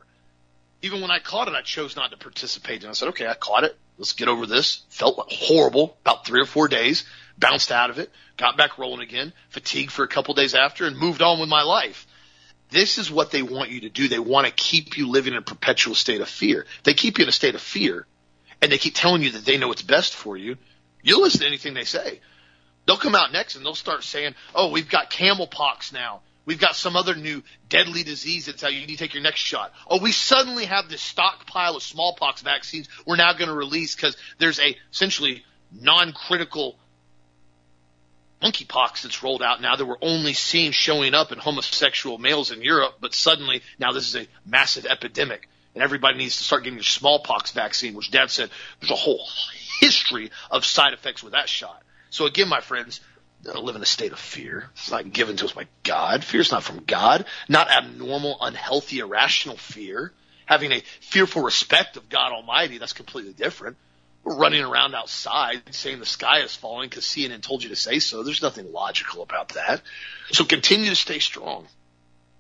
[0.83, 2.83] Even when I caught it, I chose not to participate.
[2.83, 3.77] And I said, okay, I caught it.
[3.99, 4.83] Let's get over this.
[4.89, 7.05] Felt horrible about three or four days,
[7.37, 10.97] bounced out of it, got back rolling again, fatigued for a couple days after and
[10.97, 12.07] moved on with my life.
[12.71, 14.09] This is what they want you to do.
[14.09, 16.67] They want to keep you living in a perpetual state of fear.
[16.85, 18.07] They keep you in a state of fear
[18.63, 20.57] and they keep telling you that they know what's best for you,
[21.03, 22.21] you'll listen to anything they say.
[22.87, 26.21] They'll come out next and they'll start saying, oh, we've got camel pox now.
[26.51, 29.39] We've got some other new deadly disease that's how you need to take your next
[29.39, 29.73] shot.
[29.89, 34.17] Oh, we suddenly have this stockpile of smallpox vaccines we're now going to release because
[34.39, 36.75] there's a essentially non-critical
[38.43, 42.63] monkeypox that's rolled out now that we're only seeing showing up in homosexual males in
[42.63, 46.79] Europe, but suddenly now this is a massive epidemic and everybody needs to start getting
[46.79, 49.25] the smallpox vaccine, which Dad said there's a whole
[49.81, 51.81] history of side effects with that shot.
[52.11, 53.01] So again, my friends,
[53.45, 54.69] live in a state of fear.
[54.73, 56.25] It's not given to us by God.
[56.25, 57.25] Fear is not from God.
[57.49, 60.13] Not abnormal, unhealthy, irrational fear.
[60.47, 63.77] Having a fearful respect of God Almighty, that's completely different.
[64.23, 67.99] We're running around outside saying the sky is falling because CNN told you to say
[67.99, 68.23] so.
[68.23, 69.81] There's nothing logical about that.
[70.33, 71.67] So continue to stay strong.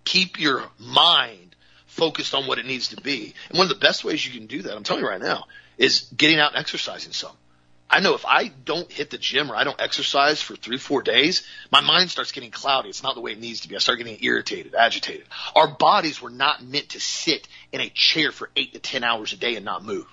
[0.04, 3.34] Keep your mind focused on what it needs to be.
[3.48, 5.44] And one of the best ways you can do that, I'm telling you right now,
[5.78, 7.32] is getting out and exercising some.
[7.90, 11.02] I know if I don't hit the gym or I don't exercise for three, four
[11.02, 12.88] days, my mind starts getting cloudy.
[12.88, 13.74] It's not the way it needs to be.
[13.74, 15.26] I start getting irritated, agitated.
[15.56, 19.32] Our bodies were not meant to sit in a chair for eight to ten hours
[19.32, 20.06] a day and not move.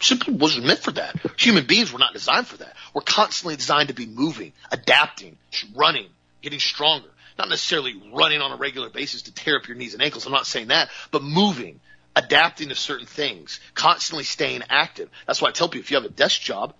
[0.00, 1.14] Simply wasn't meant for that.
[1.38, 2.74] Human beings were not designed for that.
[2.94, 5.36] We're constantly designed to be moving, adapting,
[5.74, 6.08] running,
[6.42, 7.08] getting stronger
[7.38, 10.26] not necessarily running on a regular basis to tear up your knees and ankles.
[10.26, 11.80] I'm not saying that, but moving,
[12.14, 15.08] adapting to certain things, constantly staying active.
[15.26, 16.74] That's why I tell people if you have a desk job,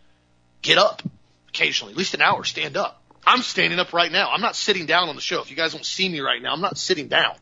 [0.63, 1.03] get up
[1.49, 3.03] occasionally, at least an hour, stand up.
[3.27, 4.31] I'm standing up right now.
[4.31, 5.41] I'm not sitting down on the show.
[5.41, 7.35] If you guys don't see me right now, I'm not sitting down.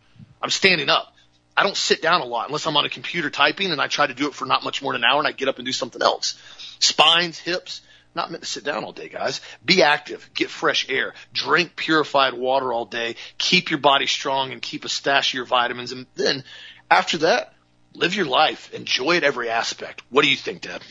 [0.42, 1.14] I'm standing up.
[1.56, 4.06] I don't sit down a lot unless I'm on a computer typing and I try
[4.06, 5.66] to do it for not much more than an hour and I get up and
[5.66, 6.38] do something else.
[6.78, 7.80] Spines, hips,
[8.14, 9.40] not meant to sit down all day, guys.
[9.64, 14.62] Be active, get fresh air, drink purified water all day, keep your body strong and
[14.62, 15.92] keep a stash of your vitamins.
[15.92, 16.44] And then
[16.90, 17.54] after that,
[17.92, 20.02] live your life, enjoy it every aspect.
[20.10, 20.82] What do you think, Dad?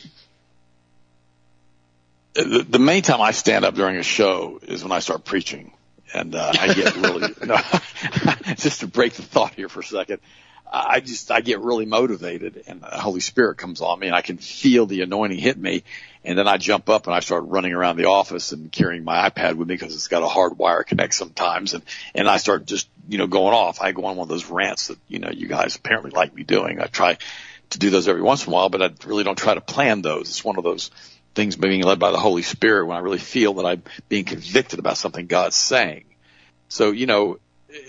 [2.38, 5.72] The, main time I stand up during a show is when I start preaching.
[6.14, 7.56] And uh, I get really, no,
[8.56, 10.20] just to break the thought here for a second,
[10.70, 14.20] I just, I get really motivated and the Holy Spirit comes on me and I
[14.20, 15.82] can feel the anointing hit me.
[16.24, 19.28] And then I jump up and I start running around the office and carrying my
[19.28, 21.74] iPad with me because it's got a hard wire connect sometimes.
[21.74, 21.82] And,
[22.14, 23.80] and I start just, you know, going off.
[23.80, 26.44] I go on one of those rants that, you know, you guys apparently like me
[26.44, 26.80] doing.
[26.80, 27.18] I try
[27.70, 30.02] to do those every once in a while, but I really don't try to plan
[30.02, 30.28] those.
[30.28, 30.90] It's one of those
[31.38, 34.80] things being led by the Holy Spirit when I really feel that I'm being convicted
[34.80, 36.04] about something God's saying.
[36.66, 37.38] So, you know,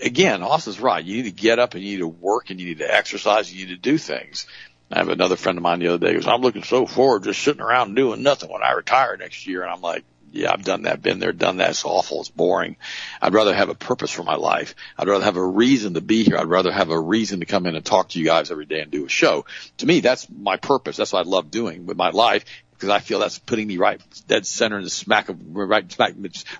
[0.00, 1.04] again, Austin's right.
[1.04, 3.50] You need to get up and you need to work and you need to exercise
[3.50, 4.46] and you need to do things.
[4.92, 7.42] I have another friend of mine the other day goes, I'm looking so forward just
[7.42, 9.62] sitting around doing nothing when I retire next year.
[9.62, 11.70] And I'm like, yeah, I've done that, been there, done that.
[11.70, 12.20] It's awful.
[12.20, 12.76] It's boring.
[13.20, 14.76] I'd rather have a purpose for my life.
[14.96, 16.38] I'd rather have a reason to be here.
[16.38, 18.80] I'd rather have a reason to come in and talk to you guys every day
[18.80, 19.44] and do a show.
[19.78, 20.96] To me, that's my purpose.
[20.96, 22.44] That's what I love doing with my life
[22.80, 26.14] because I feel that's putting me right dead center in the smack of right smack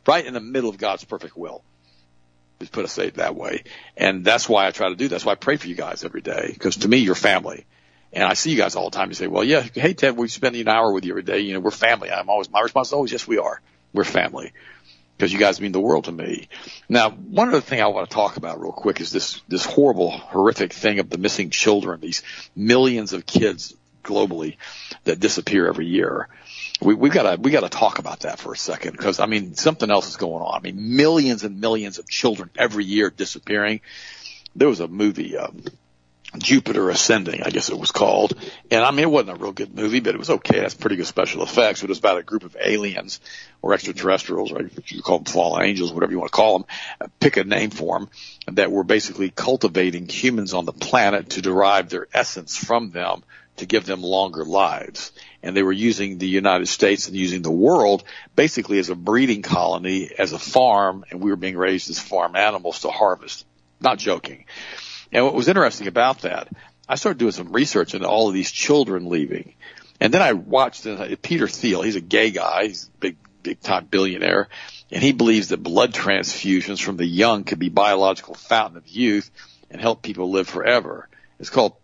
[0.06, 1.62] right in the middle of God's perfect will
[2.60, 3.64] just put it that way.
[3.96, 5.14] And that's why I try to do that.
[5.14, 7.66] That's why I pray for you guys every day because to me, you're family.
[8.12, 9.08] And I see you guys all the time.
[9.08, 11.40] You say, well, yeah, hey, Ted, we spend an hour with you every day.
[11.40, 12.10] You know, we're family.
[12.10, 13.60] I'm always, my response is always, yes, we are.
[13.92, 14.52] We're family
[15.16, 16.48] because you guys mean the world to me.
[16.88, 20.10] Now, one other thing I want to talk about real quick is this, this horrible,
[20.10, 22.22] horrific thing of the missing children, these
[22.56, 24.56] millions of kids globally
[25.04, 26.28] that disappear every year
[26.80, 29.90] we we gotta we gotta talk about that for a second because I mean something
[29.90, 30.54] else is going on.
[30.54, 33.80] I mean millions and millions of children every year disappearing.
[34.56, 35.62] There was a movie um,
[36.38, 38.34] Jupiter Ascending, I guess it was called.
[38.70, 40.60] And I mean, it wasn't a real good movie, but it was okay.
[40.60, 41.82] That's pretty good special effects.
[41.82, 43.20] It was about a group of aliens
[43.62, 47.10] or extraterrestrials, or you call them fallen angels, whatever you want to call them.
[47.18, 48.08] Pick a name for them
[48.54, 53.24] that were basically cultivating humans on the planet to derive their essence from them
[53.60, 55.12] to give them longer lives.
[55.42, 58.04] And they were using the United States and using the world
[58.36, 62.36] basically as a breeding colony, as a farm, and we were being raised as farm
[62.36, 63.46] animals to harvest.
[63.80, 64.44] Not joking.
[65.12, 66.48] And what was interesting about that,
[66.88, 69.54] I started doing some research into all of these children leaving.
[70.00, 71.82] And then I watched uh, Peter Thiel.
[71.82, 72.66] He's a gay guy.
[72.66, 74.48] He's a big, big time billionaire.
[74.90, 79.30] And he believes that blood transfusions from the young could be biological fountain of youth
[79.70, 81.08] and help people live forever.
[81.38, 81.82] It's called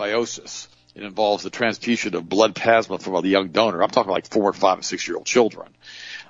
[0.00, 0.68] parabiosis.
[0.94, 3.82] It involves the transfusion of blood plasma from a young donor.
[3.82, 5.68] I'm talking like four, five, and six year old children.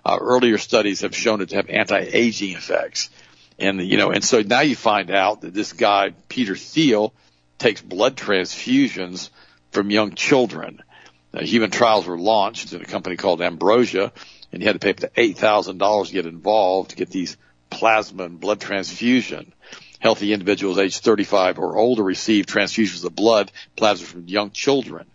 [0.04, 3.10] Uh, earlier studies have shown it to have anti-aging effects.
[3.58, 7.12] And, you know, and so now you find out that this guy, Peter Thiel,
[7.58, 9.30] takes blood transfusions
[9.70, 10.82] from young children.
[11.32, 14.12] Uh, human trials were launched in a company called Ambrosia,
[14.52, 17.36] and you had to pay up to $8,000 to get involved to get these
[17.68, 19.52] plasma and blood transfusion.
[20.00, 25.06] Healthy individuals aged 35 or older receive transfusions of blood plasma from young children.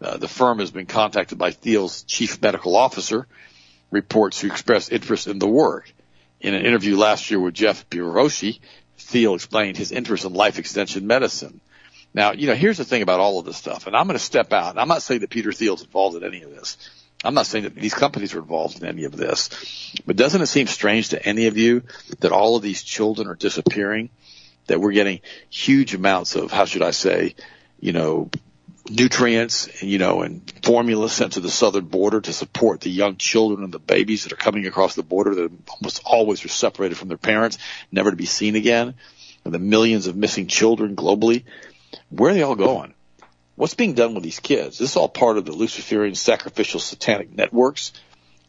[0.00, 3.26] Uh, the firm has been contacted by Thiel's chief medical officer,
[3.90, 5.90] reports who expressed interest in the work.
[6.40, 8.58] In an interview last year with Jeff Beroshi,
[8.98, 11.60] Thiel explained his interest in life extension medicine.
[12.12, 14.24] Now, you know, here's the thing about all of this stuff, and I'm going to
[14.24, 14.76] step out.
[14.76, 16.78] I'm not saying that Peter Thiel's involved in any of this.
[17.26, 19.50] I'm not saying that these companies are involved in any of this,
[20.06, 21.82] but doesn't it seem strange to any of you
[22.20, 24.10] that all of these children are disappearing?
[24.68, 27.36] That we're getting huge amounts of, how should I say,
[27.78, 28.30] you know,
[28.90, 33.64] nutrients, you know, and formula sent to the southern border to support the young children
[33.64, 37.08] and the babies that are coming across the border that almost always are separated from
[37.08, 37.58] their parents,
[37.92, 38.94] never to be seen again,
[39.44, 41.44] and the millions of missing children globally.
[42.10, 42.94] Where are they all going?
[43.56, 44.78] What's being done with these kids?
[44.78, 47.92] This is all part of the Luciferian sacrificial satanic networks.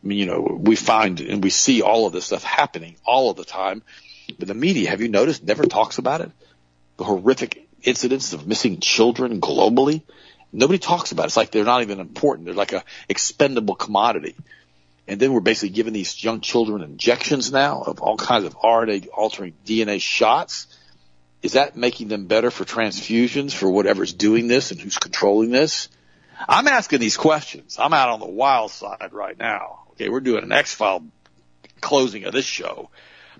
[0.03, 3.29] I mean, you know, we find and we see all of this stuff happening all
[3.29, 3.83] of the time,
[4.37, 6.31] but the media, have you noticed, never talks about it?
[6.97, 10.03] The horrific incidents of missing children globally.
[10.51, 11.27] Nobody talks about it.
[11.27, 12.45] It's like they're not even important.
[12.45, 14.35] They're like a expendable commodity.
[15.07, 19.07] And then we're basically giving these young children injections now of all kinds of RNA
[19.13, 20.67] altering DNA shots.
[21.41, 25.89] Is that making them better for transfusions for whatever's doing this and who's controlling this?
[26.47, 27.77] I'm asking these questions.
[27.79, 29.83] I'm out on the wild side right now.
[29.91, 31.05] Okay, we're doing an X-File
[31.81, 32.89] closing of this show.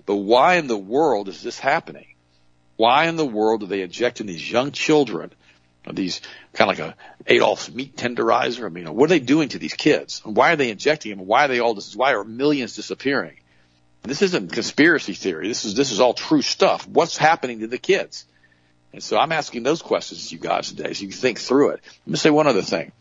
[0.06, 2.06] But why in the world is this happening?
[2.76, 5.32] Why in the world are they injecting these young children
[5.94, 6.20] these
[6.52, 6.96] kind of like
[7.28, 8.66] a Adolph's meat tenderizer.
[8.66, 10.20] I mean, what are they doing to these kids?
[10.24, 11.26] Why are they injecting them?
[11.26, 11.94] Why are they all this?
[11.94, 13.38] Why are millions disappearing?
[14.02, 15.48] This isn't conspiracy theory.
[15.48, 16.86] This is this is all true stuff.
[16.86, 18.24] What's happening to the kids?
[18.92, 21.70] And so I'm asking those questions to you guys today, so you can think through
[21.70, 21.80] it.
[22.06, 22.92] Let me say one other thing.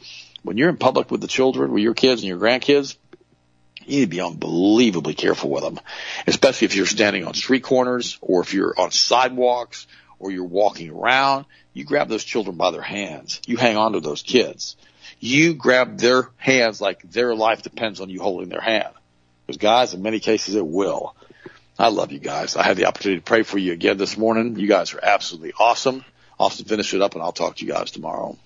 [0.43, 2.97] When you're in public with the children, with your kids and your grandkids,
[3.85, 5.79] you need to be unbelievably careful with them,
[6.25, 9.87] especially if you're standing on street corners or if you're on sidewalks
[10.19, 13.41] or you're walking around, you grab those children by their hands.
[13.45, 14.75] You hang on to those kids.
[15.19, 18.93] You grab their hands like their life depends on you holding their hand.
[19.55, 21.15] Guys, in many cases it will.
[21.79, 22.57] I love you guys.
[22.57, 24.57] I had the opportunity to pray for you again this morning.
[24.57, 26.03] You guys are absolutely awesome.
[26.39, 28.37] Austin, finish it up and I'll talk to you guys tomorrow.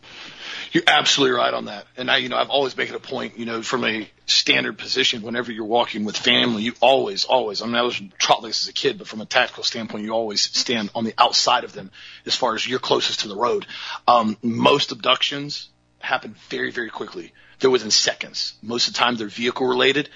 [0.71, 1.85] You're absolutely right on that.
[1.97, 4.77] And I, you know, I've always made it a point, you know, from a standard
[4.77, 8.63] position, whenever you're walking with family, you always, always, I mean, I was taught this
[8.63, 11.73] as a kid, but from a tactical standpoint, you always stand on the outside of
[11.73, 11.91] them
[12.25, 13.65] as far as you're closest to the road.
[14.07, 15.67] Um, most abductions
[15.99, 17.33] happen very, very quickly.
[17.59, 18.53] They're within seconds.
[18.61, 20.09] Most of the time they're vehicle related.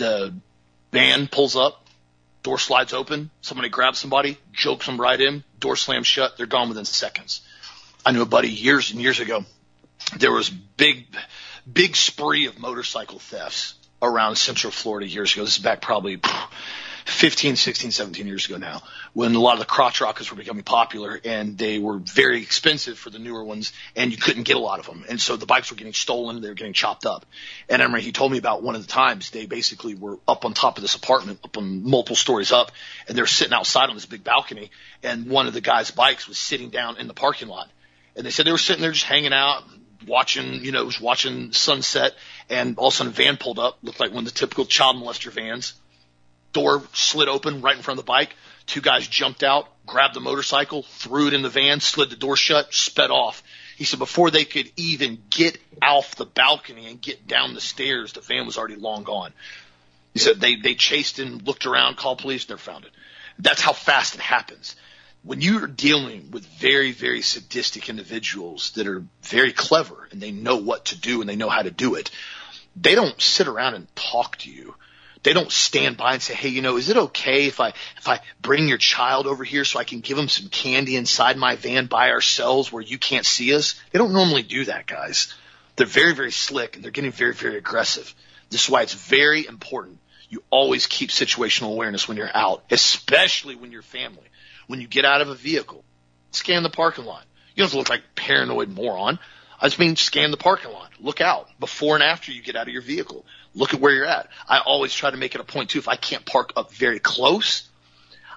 [0.00, 0.32] The
[0.92, 1.86] van pulls up,
[2.42, 6.70] door slides open, somebody grabs somebody, jokes them right in, door slams shut, they're gone
[6.70, 7.42] within seconds.
[8.06, 9.44] I knew a buddy years and years ago
[10.18, 11.04] there was big,
[11.70, 15.44] big spree of motorcycle thefts around Central Florida years ago.
[15.44, 16.18] This is back probably
[17.06, 18.82] 15, 16, 17 years ago now,
[19.12, 22.98] when a lot of the crotch rockets were becoming popular and they were very expensive
[22.98, 25.04] for the newer ones and you couldn't get a lot of them.
[25.08, 27.26] And so the bikes were getting stolen, they were getting chopped up.
[27.68, 30.44] And I remember he told me about one of the times they basically were up
[30.44, 32.72] on top of this apartment, up on multiple stories up,
[33.08, 34.70] and they're sitting outside on this big balcony
[35.02, 37.70] and one of the guy's bikes was sitting down in the parking lot.
[38.16, 39.62] And they said they were sitting there just hanging out,
[40.06, 42.14] watching, you know, was watching sunset
[42.48, 44.66] and all of a sudden a van pulled up, looked like one of the typical
[44.66, 45.74] child molester vans.
[46.52, 48.34] Door slid open right in front of the bike.
[48.66, 52.36] Two guys jumped out, grabbed the motorcycle, threw it in the van, slid the door
[52.36, 53.42] shut, sped off.
[53.76, 58.12] He said before they could even get off the balcony and get down the stairs,
[58.12, 59.32] the van was already long gone.
[60.12, 62.90] He said they, they chased and looked around, called police, never found it.
[63.38, 64.76] That's how fast it happens.
[65.22, 70.56] when you're dealing with very, very sadistic individuals that are very clever and they know
[70.56, 72.10] what to do and they know how to do it,
[72.76, 74.74] they don't sit around and talk to you.
[75.22, 77.68] They don't stand by and say, "Hey, you know, is it okay if I
[77.98, 81.36] if I bring your child over here so I can give him some candy inside
[81.36, 85.34] my van by ourselves where you can't see us?" They don't normally do that, guys.
[85.76, 88.14] They're very very slick and they're getting very very aggressive.
[88.48, 89.98] This is why it's very important
[90.30, 94.22] you always keep situational awareness when you're out, especially when you're family.
[94.68, 95.84] When you get out of a vehicle,
[96.30, 97.24] scan the parking lot.
[97.54, 99.18] You don't have to look like paranoid moron.
[99.60, 100.92] I just mean scan the parking lot.
[101.00, 103.26] Look out before and after you get out of your vehicle.
[103.54, 104.28] Look at where you're at.
[104.48, 105.78] I always try to make it a point too.
[105.78, 107.68] If I can't park up very close,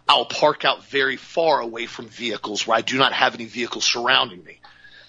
[0.08, 3.86] I'll park out very far away from vehicles where I do not have any vehicles
[3.86, 4.60] surrounding me.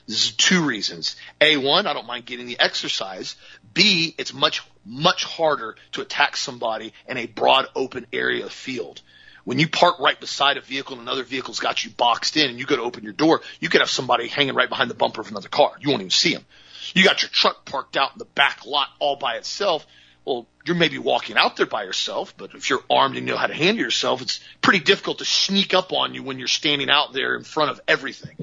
[0.06, 1.16] This is two reasons.
[1.40, 3.36] A, one, I don't mind getting the exercise.
[3.72, 9.00] B, it's much, much harder to attack somebody in a broad open area of field.
[9.44, 12.58] When you park right beside a vehicle and another vehicle's got you boxed in and
[12.58, 15.22] you go to open your door, you could have somebody hanging right behind the bumper
[15.22, 15.72] of another car.
[15.80, 16.44] You won't even see them.
[16.94, 19.86] You got your truck parked out in the back lot all by itself.
[20.24, 23.38] Well, you're maybe walking out there by yourself, but if you're armed and you know
[23.38, 26.88] how to handle yourself, it's pretty difficult to sneak up on you when you're standing
[26.88, 28.36] out there in front of everything.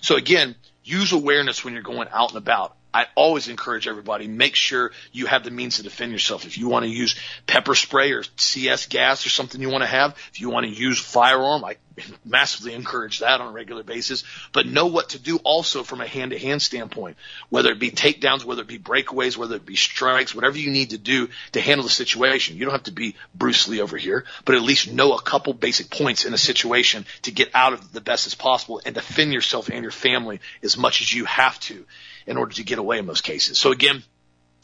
[0.00, 2.76] So again, use awareness when you're going out and about.
[2.92, 6.46] I always encourage everybody, make sure you have the means to defend yourself.
[6.46, 7.16] If you want to use
[7.46, 10.72] pepper spray or CS gas or something you want to have, if you want to
[10.72, 11.76] use firearm, I
[12.24, 16.06] massively encourage that on a regular basis, but know what to do also from a
[16.06, 17.18] hand to hand standpoint,
[17.50, 20.90] whether it be takedowns, whether it be breakaways, whether it be strikes, whatever you need
[20.90, 22.56] to do to handle the situation.
[22.56, 25.52] You don't have to be Bruce Lee over here, but at least know a couple
[25.52, 29.34] basic points in a situation to get out of the best as possible and defend
[29.34, 31.84] yourself and your family as much as you have to
[32.28, 33.58] in order to get away in most cases.
[33.58, 34.02] So again,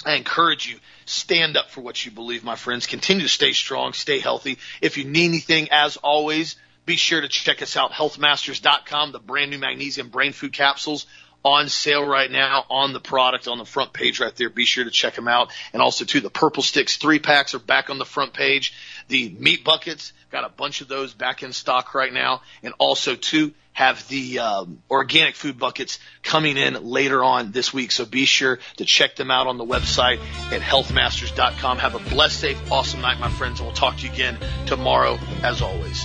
[0.04, 2.86] I encourage you, stand up for what you believe, my friends.
[2.86, 4.58] Continue to stay strong, stay healthy.
[4.82, 9.50] If you need anything, as always, be sure to check us out, healthmasters.com, the brand
[9.50, 11.06] new magnesium brain food capsules
[11.42, 14.48] on sale right now on the product on the front page right there.
[14.48, 15.52] Be sure to check them out.
[15.72, 18.74] And also too, the purple sticks three packs are back on the front page.
[19.08, 22.42] The meat buckets got a bunch of those back in stock right now.
[22.64, 27.92] And also too, have the um, organic food buckets coming in later on this week.
[27.92, 30.18] So be sure to check them out on the website
[30.52, 31.78] at healthmasters.com.
[31.78, 33.60] Have a blessed, safe, awesome night, my friends.
[33.60, 36.04] And we'll talk to you again tomorrow as always.